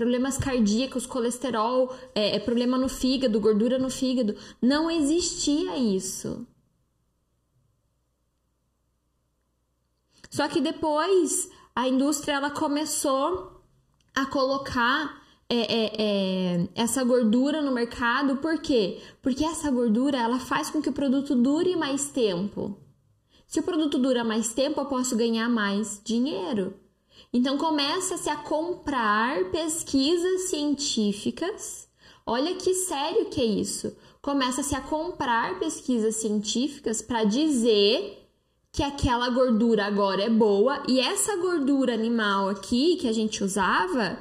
problemas 0.00 0.38
cardíacos, 0.38 1.04
colesterol, 1.04 1.94
é, 2.14 2.36
é 2.36 2.38
problema 2.40 2.78
no 2.78 2.88
fígado, 2.88 3.38
gordura 3.38 3.78
no 3.78 3.90
fígado. 3.90 4.34
Não 4.62 4.90
existia 4.90 5.76
isso. 5.76 6.46
Só 10.30 10.48
que 10.48 10.58
depois 10.58 11.50
a 11.76 11.86
indústria 11.86 12.32
ela 12.32 12.50
começou 12.50 13.62
a 14.14 14.24
colocar 14.24 15.22
é, 15.50 15.58
é, 15.58 15.92
é, 15.98 16.68
essa 16.74 17.04
gordura 17.04 17.60
no 17.60 17.70
mercado, 17.70 18.38
por 18.38 18.58
quê? 18.62 19.02
Porque 19.20 19.44
essa 19.44 19.70
gordura 19.70 20.16
ela 20.16 20.38
faz 20.38 20.70
com 20.70 20.80
que 20.80 20.88
o 20.88 20.94
produto 20.94 21.34
dure 21.34 21.76
mais 21.76 22.08
tempo. 22.08 22.80
Se 23.46 23.60
o 23.60 23.62
produto 23.62 23.98
dura 23.98 24.24
mais 24.24 24.54
tempo, 24.54 24.80
eu 24.80 24.86
posso 24.86 25.14
ganhar 25.14 25.50
mais 25.50 26.00
dinheiro. 26.02 26.72
Então 27.32 27.56
começa-se 27.56 28.28
a 28.28 28.36
comprar 28.36 29.50
pesquisas 29.50 30.48
científicas. 30.50 31.88
Olha 32.26 32.54
que 32.56 32.74
sério 32.74 33.26
que 33.26 33.40
é 33.40 33.44
isso. 33.44 33.96
Começa-se 34.20 34.74
a 34.74 34.80
comprar 34.80 35.58
pesquisas 35.58 36.16
científicas 36.16 37.00
para 37.00 37.24
dizer 37.24 38.28
que 38.72 38.82
aquela 38.82 39.28
gordura 39.30 39.86
agora 39.86 40.22
é 40.22 40.30
boa 40.30 40.82
e 40.88 41.00
essa 41.00 41.36
gordura 41.36 41.94
animal 41.94 42.48
aqui 42.48 42.96
que 42.96 43.08
a 43.08 43.12
gente 43.12 43.42
usava 43.42 44.18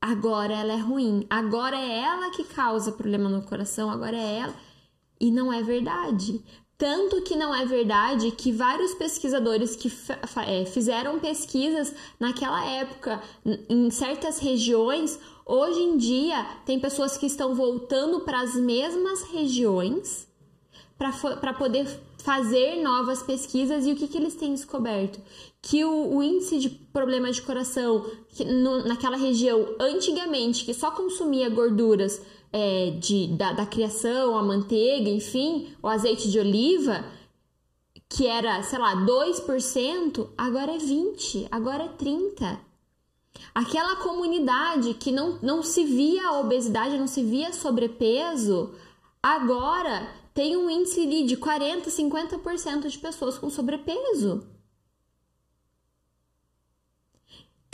agora 0.00 0.54
ela 0.54 0.72
é 0.72 0.78
ruim. 0.78 1.26
Agora 1.28 1.76
é 1.76 1.98
ela 2.00 2.30
que 2.30 2.44
causa 2.44 2.92
problema 2.92 3.28
no 3.28 3.42
coração, 3.42 3.90
agora 3.90 4.16
é 4.16 4.38
ela. 4.38 4.54
E 5.18 5.30
não 5.30 5.52
é 5.52 5.62
verdade. 5.62 6.44
Tanto 6.78 7.22
que 7.22 7.36
não 7.36 7.54
é 7.54 7.64
verdade 7.64 8.30
que 8.32 8.52
vários 8.52 8.92
pesquisadores 8.94 9.74
que 9.74 9.90
é, 10.46 10.66
fizeram 10.66 11.18
pesquisas 11.18 11.94
naquela 12.20 12.62
época 12.70 13.22
em 13.68 13.90
certas 13.90 14.38
regiões, 14.38 15.18
hoje 15.46 15.80
em 15.80 15.96
dia 15.96 16.44
tem 16.66 16.78
pessoas 16.78 17.16
que 17.16 17.24
estão 17.24 17.54
voltando 17.54 18.20
para 18.20 18.40
as 18.40 18.54
mesmas 18.54 19.22
regiões 19.22 20.28
para 20.98 21.54
poder 21.54 21.86
fazer 22.18 22.82
novas 22.82 23.22
pesquisas 23.22 23.86
e 23.86 23.92
o 23.92 23.96
que, 23.96 24.08
que 24.08 24.16
eles 24.18 24.34
têm 24.34 24.52
descoberto? 24.52 25.20
Que 25.62 25.84
o, 25.84 26.16
o 26.16 26.22
índice 26.22 26.58
de 26.58 26.68
problema 26.68 27.30
de 27.30 27.40
coração 27.40 28.04
no, 28.44 28.84
naquela 28.84 29.16
região, 29.16 29.76
antigamente, 29.78 30.64
que 30.64 30.74
só 30.74 30.90
consumia 30.90 31.48
gorduras 31.48 32.20
é, 32.52 32.90
de, 32.98 33.28
da, 33.28 33.52
da 33.52 33.66
criação, 33.66 34.36
a 34.36 34.42
manteiga, 34.42 35.10
enfim, 35.10 35.74
o 35.82 35.88
azeite 35.88 36.30
de 36.30 36.38
oliva, 36.38 37.04
que 38.08 38.26
era, 38.26 38.62
sei 38.62 38.78
lá, 38.78 38.94
2%, 38.96 40.28
agora 40.36 40.72
é 40.72 40.78
20%, 40.78 41.48
agora 41.50 41.84
é 41.84 41.88
30%. 41.88 42.58
Aquela 43.54 43.96
comunidade 43.96 44.94
que 44.94 45.12
não, 45.12 45.38
não 45.42 45.62
se 45.62 45.84
via 45.84 46.32
obesidade, 46.32 46.98
não 46.98 47.06
se 47.06 47.22
via 47.22 47.52
sobrepeso, 47.52 48.74
agora 49.22 50.08
tem 50.32 50.56
um 50.56 50.68
índice 50.68 51.06
de 51.24 51.36
40%, 51.36 51.86
50% 51.86 52.88
de 52.88 52.98
pessoas 52.98 53.38
com 53.38 53.48
sobrepeso. 53.48 54.46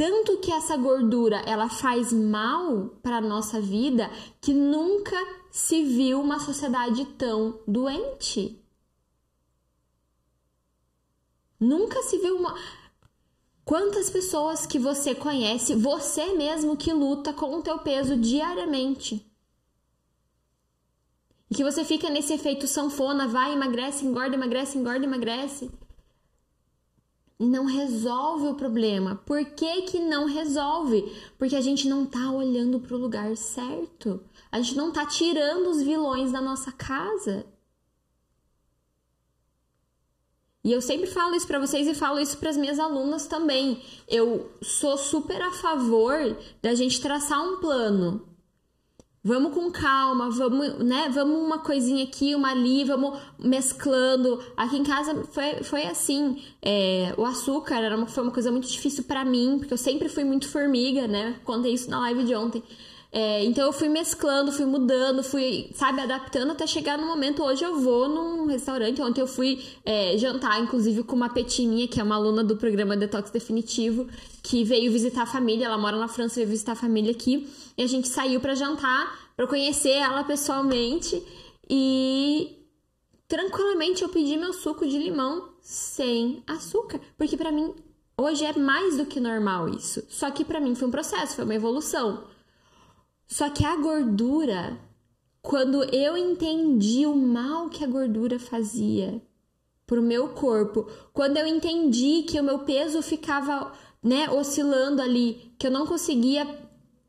Tanto 0.04 0.38
que 0.38 0.50
essa 0.50 0.76
gordura 0.76 1.36
ela 1.46 1.68
faz 1.68 2.12
mal 2.12 2.88
para 3.04 3.20
nossa 3.20 3.60
vida 3.60 4.10
que 4.40 4.52
nunca 4.52 5.14
se 5.48 5.84
viu 5.84 6.20
uma 6.20 6.40
sociedade 6.40 7.04
tão 7.16 7.60
doente. 7.68 8.60
Nunca 11.60 12.02
se 12.02 12.18
viu 12.18 12.36
uma. 12.36 12.58
Quantas 13.64 14.10
pessoas 14.10 14.66
que 14.66 14.76
você 14.76 15.14
conhece, 15.14 15.76
você 15.76 16.34
mesmo 16.34 16.76
que 16.76 16.92
luta 16.92 17.32
com 17.32 17.54
o 17.54 17.62
teu 17.62 17.78
peso 17.78 18.16
diariamente? 18.16 19.24
E 21.48 21.54
que 21.54 21.62
você 21.62 21.84
fica 21.84 22.10
nesse 22.10 22.32
efeito 22.32 22.66
sanfona, 22.66 23.28
vai, 23.28 23.52
emagrece, 23.52 24.04
engorda, 24.04 24.34
emagrece, 24.34 24.76
engorda, 24.76 25.04
emagrece 25.04 25.70
não 27.46 27.64
resolve 27.64 28.46
o 28.46 28.54
problema. 28.54 29.16
Por 29.26 29.44
que, 29.44 29.82
que 29.82 29.98
não 29.98 30.26
resolve? 30.26 31.12
Porque 31.38 31.56
a 31.56 31.60
gente 31.60 31.88
não 31.88 32.06
tá 32.06 32.30
olhando 32.30 32.80
para 32.80 32.94
o 32.94 32.98
lugar 32.98 33.36
certo. 33.36 34.20
A 34.50 34.60
gente 34.60 34.76
não 34.76 34.92
tá 34.92 35.04
tirando 35.06 35.68
os 35.68 35.82
vilões 35.82 36.30
da 36.30 36.40
nossa 36.40 36.70
casa. 36.70 37.44
E 40.64 40.70
eu 40.70 40.80
sempre 40.80 41.08
falo 41.08 41.34
isso 41.34 41.46
para 41.46 41.58
vocês 41.58 41.88
e 41.88 41.94
falo 41.94 42.20
isso 42.20 42.38
para 42.38 42.50
as 42.50 42.56
minhas 42.56 42.78
alunas 42.78 43.26
também. 43.26 43.82
Eu 44.06 44.52
sou 44.62 44.96
super 44.96 45.42
a 45.42 45.50
favor 45.50 46.36
da 46.62 46.74
gente 46.74 47.00
traçar 47.00 47.42
um 47.42 47.58
plano 47.58 48.31
Vamos 49.24 49.54
com 49.54 49.70
calma, 49.70 50.28
vamos, 50.30 50.78
né? 50.80 51.08
Vamos 51.14 51.36
uma 51.36 51.60
coisinha 51.60 52.02
aqui, 52.02 52.34
uma 52.34 52.50
ali, 52.50 52.82
vamos 52.82 53.20
mesclando. 53.38 54.42
Aqui 54.56 54.76
em 54.76 54.82
casa 54.82 55.22
foi, 55.30 55.62
foi 55.62 55.82
assim. 55.84 56.42
É, 56.60 57.14
o 57.16 57.24
açúcar 57.24 57.76
era 57.76 57.96
uma, 57.96 58.08
foi 58.08 58.24
uma 58.24 58.32
coisa 58.32 58.50
muito 58.50 58.66
difícil 58.66 59.04
para 59.04 59.24
mim, 59.24 59.58
porque 59.60 59.72
eu 59.72 59.78
sempre 59.78 60.08
fui 60.08 60.24
muito 60.24 60.48
formiga, 60.48 61.06
né? 61.06 61.38
Contei 61.44 61.72
isso 61.72 61.88
na 61.88 62.00
live 62.00 62.24
de 62.24 62.34
ontem. 62.34 62.64
É, 63.14 63.44
então 63.44 63.66
eu 63.66 63.74
fui 63.74 63.90
mesclando, 63.90 64.50
fui 64.50 64.64
mudando, 64.64 65.22
fui, 65.22 65.70
sabe, 65.74 66.00
adaptando 66.00 66.52
até 66.52 66.66
chegar 66.66 66.96
no 66.96 67.06
momento. 67.06 67.42
Hoje 67.42 67.62
eu 67.62 67.78
vou 67.78 68.08
num 68.08 68.46
restaurante. 68.46 69.02
Ontem 69.02 69.20
eu 69.20 69.26
fui 69.26 69.62
é, 69.84 70.16
jantar, 70.16 70.58
inclusive, 70.62 71.02
com 71.02 71.14
uma 71.14 71.28
petininha, 71.28 71.86
que 71.86 72.00
é 72.00 72.02
uma 72.02 72.14
aluna 72.14 72.42
do 72.42 72.56
programa 72.56 72.96
Detox 72.96 73.30
Definitivo, 73.30 74.08
que 74.42 74.64
veio 74.64 74.90
visitar 74.90 75.24
a 75.24 75.26
família. 75.26 75.66
Ela 75.66 75.76
mora 75.76 75.98
na 75.98 76.08
França, 76.08 76.36
veio 76.36 76.48
visitar 76.48 76.72
a 76.72 76.76
família 76.76 77.10
aqui. 77.10 77.46
E 77.76 77.82
a 77.82 77.86
gente 77.86 78.08
saiu 78.08 78.40
para 78.40 78.54
jantar, 78.54 79.32
para 79.36 79.46
conhecer 79.46 79.90
ela 79.90 80.24
pessoalmente. 80.24 81.22
E 81.68 82.56
tranquilamente 83.28 84.02
eu 84.02 84.08
pedi 84.08 84.38
meu 84.38 84.54
suco 84.54 84.86
de 84.86 84.96
limão 84.96 85.50
sem 85.60 86.42
açúcar, 86.46 86.98
porque 87.16 87.36
para 87.36 87.52
mim 87.52 87.74
hoje 88.16 88.44
é 88.44 88.58
mais 88.58 88.96
do 88.96 89.04
que 89.04 89.20
normal 89.20 89.68
isso. 89.68 90.02
Só 90.08 90.30
que 90.30 90.44
para 90.44 90.60
mim 90.60 90.74
foi 90.74 90.88
um 90.88 90.90
processo, 90.90 91.36
foi 91.36 91.44
uma 91.44 91.54
evolução. 91.54 92.31
Só 93.32 93.48
que 93.48 93.64
a 93.64 93.76
gordura, 93.76 94.78
quando 95.40 95.82
eu 95.84 96.18
entendi 96.18 97.06
o 97.06 97.16
mal 97.16 97.70
que 97.70 97.82
a 97.82 97.86
gordura 97.86 98.38
fazia 98.38 99.22
pro 99.86 100.02
meu 100.02 100.28
corpo, 100.34 100.86
quando 101.14 101.38
eu 101.38 101.46
entendi 101.46 102.24
que 102.24 102.38
o 102.38 102.44
meu 102.44 102.58
peso 102.58 103.00
ficava, 103.00 103.72
né, 104.02 104.28
oscilando 104.28 105.00
ali, 105.00 105.50
que 105.58 105.66
eu 105.66 105.70
não 105.70 105.86
conseguia 105.86 106.46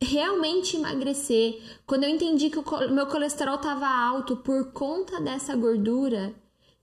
realmente 0.01 0.77
emagrecer, 0.77 1.61
quando 1.85 2.05
eu 2.05 2.09
entendi 2.09 2.49
que 2.49 2.57
o 2.57 2.93
meu 2.93 3.07
colesterol 3.07 3.55
estava 3.55 3.85
alto 3.85 4.37
por 4.37 4.71
conta 4.71 5.19
dessa 5.19 5.57
gordura, 5.57 6.33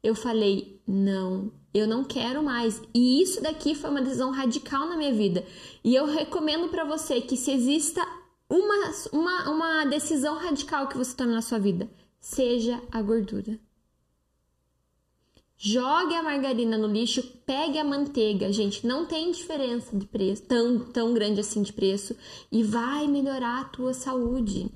eu 0.02 0.14
falei: 0.14 0.82
não, 0.86 1.50
eu 1.72 1.86
não 1.86 2.04
quero 2.04 2.42
mais. 2.42 2.82
E 2.92 3.22
isso 3.22 3.42
daqui 3.42 3.74
foi 3.74 3.88
uma 3.88 4.02
decisão 4.02 4.32
radical 4.32 4.86
na 4.86 4.98
minha 4.98 5.14
vida. 5.14 5.46
E 5.82 5.94
eu 5.94 6.04
recomendo 6.04 6.68
para 6.68 6.84
você 6.84 7.22
que 7.22 7.38
se 7.38 7.50
exista 7.50 8.06
uma, 8.50 8.92
uma, 9.12 9.50
uma 9.50 9.84
decisão 9.84 10.36
radical 10.36 10.88
que 10.88 10.98
você 10.98 11.14
tome 11.14 11.32
na 11.32 11.40
sua 11.40 11.60
vida, 11.60 11.88
seja 12.18 12.82
a 12.90 13.00
gordura. 13.00 13.58
Jogue 15.56 16.14
a 16.14 16.22
margarina 16.22 16.76
no 16.76 16.88
lixo, 16.88 17.22
pegue 17.46 17.78
a 17.78 17.84
manteiga, 17.84 18.50
gente, 18.52 18.86
não 18.86 19.06
tem 19.06 19.30
diferença 19.30 19.96
de 19.96 20.06
preço, 20.06 20.42
tão, 20.42 20.80
tão 20.80 21.14
grande 21.14 21.40
assim 21.40 21.62
de 21.62 21.72
preço, 21.72 22.16
e 22.50 22.62
vai 22.62 23.06
melhorar 23.06 23.60
a 23.60 23.64
tua 23.64 23.94
saúde. 23.94 24.70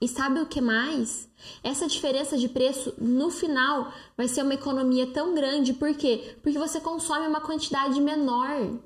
E 0.00 0.08
sabe 0.08 0.40
o 0.40 0.46
que 0.46 0.60
mais? 0.60 1.28
Essa 1.62 1.86
diferença 1.86 2.36
de 2.36 2.48
preço 2.48 2.94
no 2.98 3.30
final 3.30 3.92
vai 4.16 4.28
ser 4.28 4.42
uma 4.42 4.54
economia 4.54 5.06
tão 5.08 5.34
grande, 5.34 5.74
por 5.74 5.94
quê? 5.94 6.36
Porque 6.42 6.58
você 6.58 6.80
consome 6.80 7.26
uma 7.26 7.40
quantidade 7.40 8.00
menor. 8.00 8.78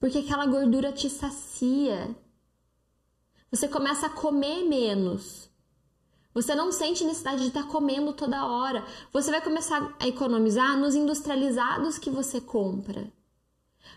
Porque 0.00 0.18
aquela 0.18 0.46
gordura 0.46 0.92
te 0.92 1.10
sacia. 1.10 2.16
Você 3.50 3.68
começa 3.68 4.06
a 4.06 4.10
comer 4.10 4.64
menos. 4.64 5.50
Você 6.32 6.54
não 6.54 6.72
sente 6.72 7.04
necessidade 7.04 7.42
de 7.42 7.48
estar 7.48 7.66
comendo 7.68 8.14
toda 8.14 8.46
hora. 8.46 8.84
Você 9.12 9.30
vai 9.30 9.42
começar 9.42 9.94
a 10.00 10.08
economizar 10.08 10.78
nos 10.78 10.94
industrializados 10.94 11.98
que 11.98 12.08
você 12.08 12.40
compra. 12.40 13.12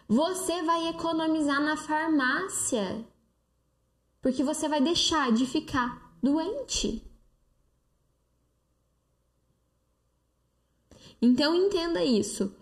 Você 0.07 0.61
vai 0.63 0.89
economizar 0.89 1.61
na 1.61 1.77
farmácia. 1.77 3.07
Porque 4.21 4.43
você 4.43 4.67
vai 4.67 4.81
deixar 4.81 5.31
de 5.31 5.45
ficar 5.45 6.13
doente. 6.21 7.01
Então 11.21 11.55
entenda 11.55 12.03
isso. 12.03 12.53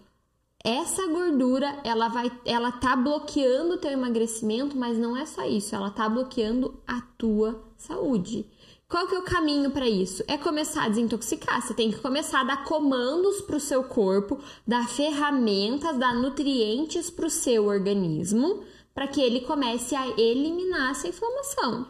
Essa 0.63 1.07
gordura, 1.07 1.79
ela 1.83 2.07
vai, 2.07 2.31
ela 2.45 2.71
tá 2.71 2.95
bloqueando 2.95 3.75
o 3.75 3.77
teu 3.77 3.91
emagrecimento, 3.91 4.77
mas 4.77 4.97
não 4.97 5.17
é 5.17 5.25
só 5.25 5.43
isso, 5.43 5.75
ela 5.75 5.89
tá 5.89 6.07
bloqueando 6.07 6.79
a 6.85 7.01
tua 7.17 7.63
saúde. 7.75 8.47
Qual 8.87 9.07
que 9.07 9.15
é 9.15 9.19
o 9.19 9.23
caminho 9.23 9.71
para 9.71 9.87
isso? 9.87 10.21
É 10.27 10.37
começar 10.37 10.83
a 10.83 10.89
desintoxicar. 10.89 11.61
Você 11.61 11.73
tem 11.73 11.89
que 11.89 11.99
começar 11.99 12.41
a 12.41 12.43
dar 12.43 12.65
comandos 12.65 13.39
para 13.39 13.55
o 13.55 13.59
seu 13.59 13.85
corpo, 13.85 14.37
dar 14.67 14.87
ferramentas, 14.89 15.97
dar 15.97 16.13
nutrientes 16.13 17.09
para 17.09 17.25
o 17.25 17.29
seu 17.29 17.67
organismo, 17.67 18.65
para 18.93 19.07
que 19.07 19.21
ele 19.21 19.41
comece 19.41 19.95
a 19.95 20.07
eliminar 20.19 20.91
essa 20.91 21.07
inflamação. 21.07 21.87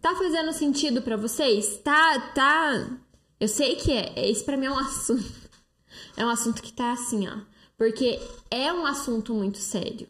Tá 0.00 0.16
fazendo 0.16 0.52
sentido 0.52 1.00
para 1.00 1.16
vocês? 1.16 1.78
Tá, 1.78 2.18
tá. 2.34 2.98
Eu 3.42 3.48
sei 3.48 3.74
que 3.74 3.90
é. 3.90 4.30
Esse 4.30 4.44
para 4.44 4.56
mim 4.56 4.66
é 4.66 4.70
um 4.70 4.78
assunto. 4.78 5.24
É 6.16 6.24
um 6.24 6.28
assunto 6.28 6.62
que 6.62 6.72
tá 6.72 6.92
assim, 6.92 7.26
ó. 7.26 7.38
Porque 7.76 8.20
é 8.50 8.72
um 8.72 8.84
assunto 8.86 9.34
muito 9.34 9.58
sério. 9.58 10.06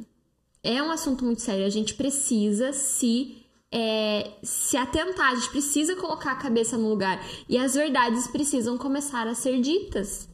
É 0.63 0.83
um 0.83 0.91
assunto 0.91 1.25
muito 1.25 1.41
sério. 1.41 1.65
A 1.65 1.71
gente 1.71 1.95
precisa 1.95 2.73
se 2.73 3.37
é, 3.71 4.33
se 4.43 4.77
atentar, 4.77 5.31
a 5.31 5.35
gente 5.37 5.49
precisa 5.51 5.97
colocar 5.97 6.33
a 6.33 6.37
cabeça 6.37 6.77
no 6.77 6.89
lugar 6.89 7.25
e 7.49 7.57
as 7.57 7.75
verdades 7.75 8.27
precisam 8.27 8.77
começar 8.77 9.27
a 9.27 9.35
ser 9.35 9.61
ditas. 9.61 10.29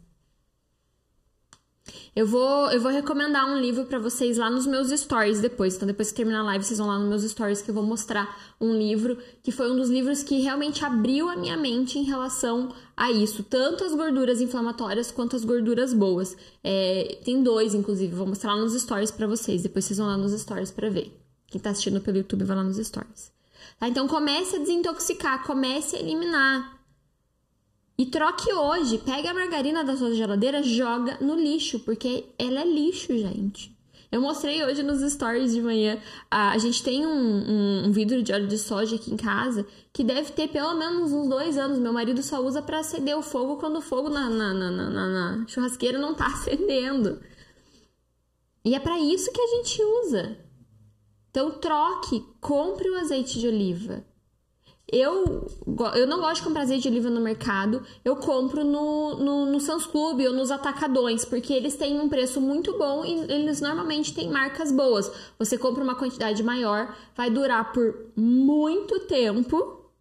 Eu 2.18 2.26
vou, 2.26 2.68
eu 2.72 2.80
vou 2.80 2.90
recomendar 2.90 3.48
um 3.48 3.60
livro 3.60 3.84
para 3.84 3.96
vocês 3.96 4.38
lá 4.38 4.50
nos 4.50 4.66
meus 4.66 4.88
stories 4.90 5.40
depois. 5.40 5.76
Então, 5.76 5.86
depois 5.86 6.10
que 6.10 6.16
terminar 6.16 6.40
a 6.40 6.42
live, 6.42 6.64
vocês 6.64 6.76
vão 6.76 6.88
lá 6.88 6.98
nos 6.98 7.08
meus 7.08 7.22
stories 7.22 7.62
que 7.62 7.70
eu 7.70 7.74
vou 7.74 7.84
mostrar 7.84 8.36
um 8.60 8.76
livro 8.76 9.16
que 9.40 9.52
foi 9.52 9.70
um 9.70 9.76
dos 9.76 9.88
livros 9.88 10.24
que 10.24 10.40
realmente 10.40 10.84
abriu 10.84 11.28
a 11.28 11.36
minha 11.36 11.56
mente 11.56 11.96
em 11.96 12.02
relação 12.02 12.74
a 12.96 13.08
isso. 13.12 13.44
Tanto 13.44 13.84
as 13.84 13.94
gorduras 13.94 14.40
inflamatórias 14.40 15.12
quanto 15.12 15.36
as 15.36 15.44
gorduras 15.44 15.94
boas. 15.94 16.36
É, 16.64 17.20
tem 17.24 17.40
dois, 17.40 17.72
inclusive. 17.72 18.12
Vou 18.12 18.26
mostrar 18.26 18.52
lá 18.52 18.62
nos 18.62 18.74
stories 18.74 19.12
para 19.12 19.28
vocês. 19.28 19.62
Depois 19.62 19.84
vocês 19.84 19.98
vão 19.98 20.08
lá 20.08 20.16
nos 20.16 20.32
stories 20.32 20.72
para 20.72 20.90
ver. 20.90 21.16
Quem 21.46 21.60
tá 21.60 21.70
assistindo 21.70 22.00
pelo 22.00 22.16
YouTube 22.16 22.42
vai 22.42 22.56
lá 22.56 22.64
nos 22.64 22.84
stories. 22.84 23.30
Tá? 23.78 23.86
Então 23.86 24.08
comece 24.08 24.56
a 24.56 24.58
desintoxicar, 24.58 25.46
comece 25.46 25.94
a 25.94 26.00
eliminar. 26.00 26.77
E 27.98 28.06
troque 28.06 28.52
hoje. 28.52 28.98
Pega 28.98 29.30
a 29.30 29.34
margarina 29.34 29.82
da 29.82 29.96
sua 29.96 30.14
geladeira, 30.14 30.62
joga 30.62 31.18
no 31.20 31.34
lixo, 31.34 31.80
porque 31.80 32.26
ela 32.38 32.60
é 32.60 32.64
lixo, 32.64 33.08
gente. 33.18 33.76
Eu 34.10 34.22
mostrei 34.22 34.64
hoje 34.64 34.82
nos 34.82 35.00
stories 35.12 35.52
de 35.52 35.60
manhã. 35.60 36.00
A, 36.30 36.56
gente 36.58 36.82
tem 36.82 37.04
um, 37.04 37.10
um, 37.10 37.86
um, 37.86 37.92
vidro 37.92 38.22
de 38.22 38.32
óleo 38.32 38.46
de 38.46 38.56
soja 38.56 38.96
aqui 38.96 39.12
em 39.12 39.16
casa 39.16 39.66
que 39.92 40.02
deve 40.02 40.32
ter 40.32 40.48
pelo 40.48 40.74
menos 40.74 41.12
uns 41.12 41.28
dois 41.28 41.58
anos. 41.58 41.78
Meu 41.78 41.92
marido 41.92 42.22
só 42.22 42.40
usa 42.40 42.62
para 42.62 42.78
acender 42.78 43.16
o 43.16 43.22
fogo 43.22 43.56
quando 43.56 43.78
o 43.78 43.82
fogo 43.82 44.08
na, 44.08 44.30
na, 44.30 44.54
na, 44.54 44.90
na 44.90 45.46
churrasqueira 45.46 45.98
não 45.98 46.14
tá 46.14 46.26
acendendo. 46.32 47.20
E 48.64 48.74
é 48.74 48.80
para 48.80 48.98
isso 48.98 49.32
que 49.32 49.40
a 49.40 49.46
gente 49.56 49.82
usa. 49.82 50.38
Então 51.30 51.50
troque, 51.50 52.24
compre 52.40 52.88
o 52.88 52.98
azeite 52.98 53.38
de 53.38 53.48
oliva. 53.48 54.04
Eu, 54.90 55.46
eu 55.94 56.06
não 56.06 56.20
gosto 56.20 56.36
de 56.36 56.42
comprar 56.44 56.62
azeite 56.62 56.84
de 56.84 56.88
oliva 56.88 57.10
no 57.10 57.20
mercado, 57.20 57.82
eu 58.02 58.16
compro 58.16 58.64
no, 58.64 59.18
no, 59.18 59.46
no 59.46 59.60
Sans 59.60 59.84
Club 59.84 60.20
ou 60.20 60.32
nos 60.32 60.50
atacadões, 60.50 61.26
porque 61.26 61.52
eles 61.52 61.76
têm 61.76 62.00
um 62.00 62.08
preço 62.08 62.40
muito 62.40 62.78
bom 62.78 63.04
e 63.04 63.30
eles 63.30 63.60
normalmente 63.60 64.14
têm 64.14 64.30
marcas 64.30 64.72
boas. 64.72 65.12
Você 65.38 65.58
compra 65.58 65.84
uma 65.84 65.94
quantidade 65.94 66.42
maior, 66.42 66.96
vai 67.14 67.30
durar 67.30 67.70
por 67.70 68.06
muito 68.16 69.00
tempo 69.00 69.92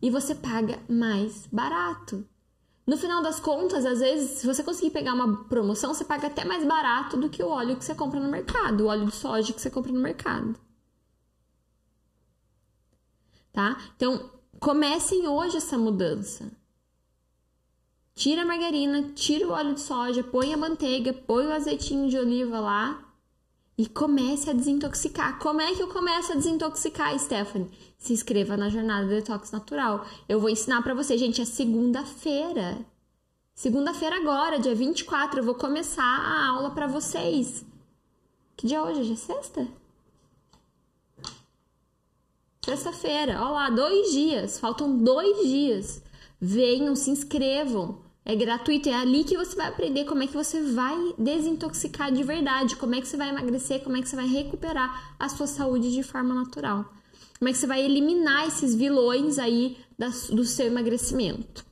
e 0.00 0.08
você 0.08 0.34
paga 0.34 0.78
mais 0.88 1.46
barato. 1.52 2.24
No 2.86 2.96
final 2.96 3.22
das 3.22 3.38
contas, 3.38 3.84
às 3.84 4.00
vezes, 4.00 4.30
se 4.38 4.46
você 4.46 4.62
conseguir 4.64 4.90
pegar 4.90 5.12
uma 5.12 5.44
promoção, 5.44 5.92
você 5.92 6.04
paga 6.04 6.26
até 6.26 6.44
mais 6.44 6.64
barato 6.64 7.18
do 7.18 7.28
que 7.28 7.42
o 7.42 7.48
óleo 7.48 7.76
que 7.76 7.84
você 7.84 7.94
compra 7.94 8.18
no 8.18 8.30
mercado, 8.30 8.84
o 8.84 8.86
óleo 8.86 9.06
de 9.06 9.14
soja 9.14 9.52
que 9.52 9.60
você 9.60 9.68
compra 9.68 9.92
no 9.92 10.00
mercado. 10.00 10.58
Tá? 13.52 13.80
Então, 13.96 14.30
comecem 14.58 15.26
hoje 15.26 15.56
essa 15.56 15.76
mudança. 15.76 16.50
Tira 18.14 18.42
a 18.42 18.44
margarina, 18.44 19.12
tira 19.14 19.46
o 19.48 19.52
óleo 19.52 19.74
de 19.74 19.80
soja, 19.80 20.22
põe 20.22 20.52
a 20.52 20.56
manteiga, 20.56 21.12
põe 21.12 21.46
o 21.46 21.52
azeitinho 21.52 22.08
de 22.08 22.18
oliva 22.18 22.60
lá 22.60 23.02
e 23.78 23.86
comece 23.86 24.50
a 24.50 24.52
desintoxicar. 24.52 25.38
Como 25.38 25.60
é 25.62 25.74
que 25.74 25.82
eu 25.82 25.88
começo 25.88 26.32
a 26.32 26.34
desintoxicar, 26.34 27.18
Stephanie? 27.18 27.70
Se 27.96 28.12
inscreva 28.12 28.56
na 28.56 28.68
jornada 28.68 29.06
Detox 29.06 29.50
Natural. 29.50 30.04
Eu 30.28 30.38
vou 30.38 30.50
ensinar 30.50 30.82
para 30.82 30.92
você, 30.92 31.16
gente, 31.16 31.40
é 31.40 31.46
segunda-feira. 31.46 32.84
Segunda-feira 33.54 34.16
agora, 34.16 34.58
dia 34.58 34.74
24, 34.74 35.40
eu 35.40 35.44
vou 35.44 35.54
começar 35.54 36.02
a 36.02 36.48
aula 36.48 36.70
para 36.72 36.86
vocês. 36.86 37.64
Que 38.54 38.66
dia 38.66 38.78
é 38.78 38.82
hoje? 38.82 39.00
Hoje 39.00 39.12
é 39.14 39.16
sexta? 39.16 39.79
Sexta-feira, 42.64 43.40
ó 43.42 43.50
lá, 43.50 43.70
dois 43.70 44.12
dias. 44.12 44.58
Faltam 44.58 44.98
dois 44.98 45.46
dias. 45.48 46.02
Venham, 46.40 46.94
se 46.94 47.10
inscrevam. 47.10 48.02
É 48.24 48.36
gratuito, 48.36 48.88
é 48.88 48.94
ali 48.94 49.24
que 49.24 49.36
você 49.36 49.56
vai 49.56 49.68
aprender 49.68 50.04
como 50.04 50.22
é 50.22 50.26
que 50.26 50.34
você 50.34 50.60
vai 50.72 51.14
desintoxicar 51.18 52.12
de 52.12 52.22
verdade, 52.22 52.76
como 52.76 52.94
é 52.94 53.00
que 53.00 53.08
você 53.08 53.16
vai 53.16 53.30
emagrecer, 53.30 53.82
como 53.82 53.96
é 53.96 54.02
que 54.02 54.08
você 54.08 54.14
vai 54.14 54.26
recuperar 54.26 55.16
a 55.18 55.28
sua 55.28 55.46
saúde 55.46 55.90
de 55.90 56.02
forma 56.02 56.34
natural. 56.34 56.84
Como 57.38 57.48
é 57.48 57.52
que 57.52 57.58
você 57.58 57.66
vai 57.66 57.82
eliminar 57.82 58.46
esses 58.46 58.74
vilões 58.74 59.38
aí 59.38 59.78
do 60.30 60.44
seu 60.44 60.66
emagrecimento. 60.66 61.64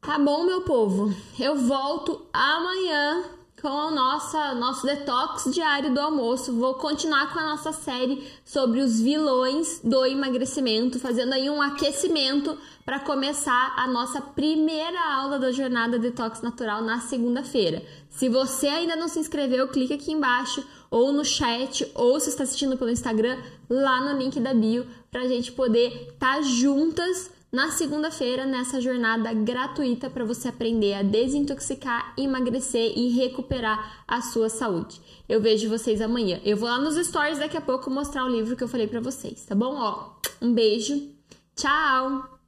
Tá 0.00 0.18
bom, 0.18 0.44
meu 0.44 0.62
povo? 0.62 1.14
Eu 1.38 1.56
volto 1.56 2.26
amanhã 2.32 3.24
com 3.60 3.68
o 3.68 3.90
nosso 3.90 4.86
detox 4.86 5.52
diário 5.52 5.92
do 5.92 6.00
almoço. 6.00 6.52
Vou 6.52 6.74
continuar 6.74 7.32
com 7.32 7.38
a 7.38 7.46
nossa 7.46 7.72
série 7.72 8.26
sobre 8.44 8.80
os 8.80 9.00
vilões 9.00 9.80
do 9.82 10.04
emagrecimento, 10.04 11.00
fazendo 11.00 11.32
aí 11.32 11.50
um 11.50 11.60
aquecimento 11.60 12.56
para 12.84 13.00
começar 13.00 13.74
a 13.76 13.86
nossa 13.86 14.20
primeira 14.20 14.98
aula 15.14 15.38
da 15.38 15.50
jornada 15.50 15.98
Detox 15.98 16.40
Natural 16.40 16.82
na 16.82 17.00
segunda-feira. 17.00 17.82
Se 18.10 18.28
você 18.28 18.68
ainda 18.68 18.96
não 18.96 19.08
se 19.08 19.18
inscreveu, 19.18 19.68
clique 19.68 19.92
aqui 19.92 20.12
embaixo 20.12 20.64
ou 20.90 21.12
no 21.12 21.24
chat, 21.24 21.90
ou 21.94 22.18
se 22.18 22.30
está 22.30 22.44
assistindo 22.44 22.76
pelo 22.76 22.90
Instagram, 22.90 23.38
lá 23.68 24.00
no 24.00 24.18
link 24.18 24.40
da 24.40 24.54
bio, 24.54 24.86
para 25.10 25.22
a 25.22 25.28
gente 25.28 25.52
poder 25.52 26.08
estar 26.12 26.36
tá 26.36 26.42
juntas 26.42 27.30
na 27.50 27.70
segunda-feira 27.70 28.44
nessa 28.44 28.80
jornada 28.80 29.32
gratuita 29.32 30.10
para 30.10 30.24
você 30.24 30.48
aprender 30.48 30.94
a 30.94 31.02
desintoxicar, 31.02 32.12
emagrecer 32.16 32.92
e 32.96 33.08
recuperar 33.10 34.04
a 34.06 34.20
sua 34.20 34.48
saúde. 34.48 35.00
Eu 35.28 35.40
vejo 35.40 35.68
vocês 35.68 36.00
amanhã. 36.00 36.40
Eu 36.44 36.56
vou 36.56 36.68
lá 36.68 36.78
nos 36.78 36.96
stories 37.06 37.38
daqui 37.38 37.56
a 37.56 37.60
pouco 37.60 37.90
mostrar 37.90 38.24
o 38.24 38.28
livro 38.28 38.56
que 38.56 38.64
eu 38.64 38.68
falei 38.68 38.86
para 38.86 39.00
vocês, 39.00 39.44
tá 39.44 39.54
bom? 39.54 39.74
Ó, 39.76 40.12
um 40.42 40.52
beijo. 40.52 41.10
Tchau. 41.56 42.38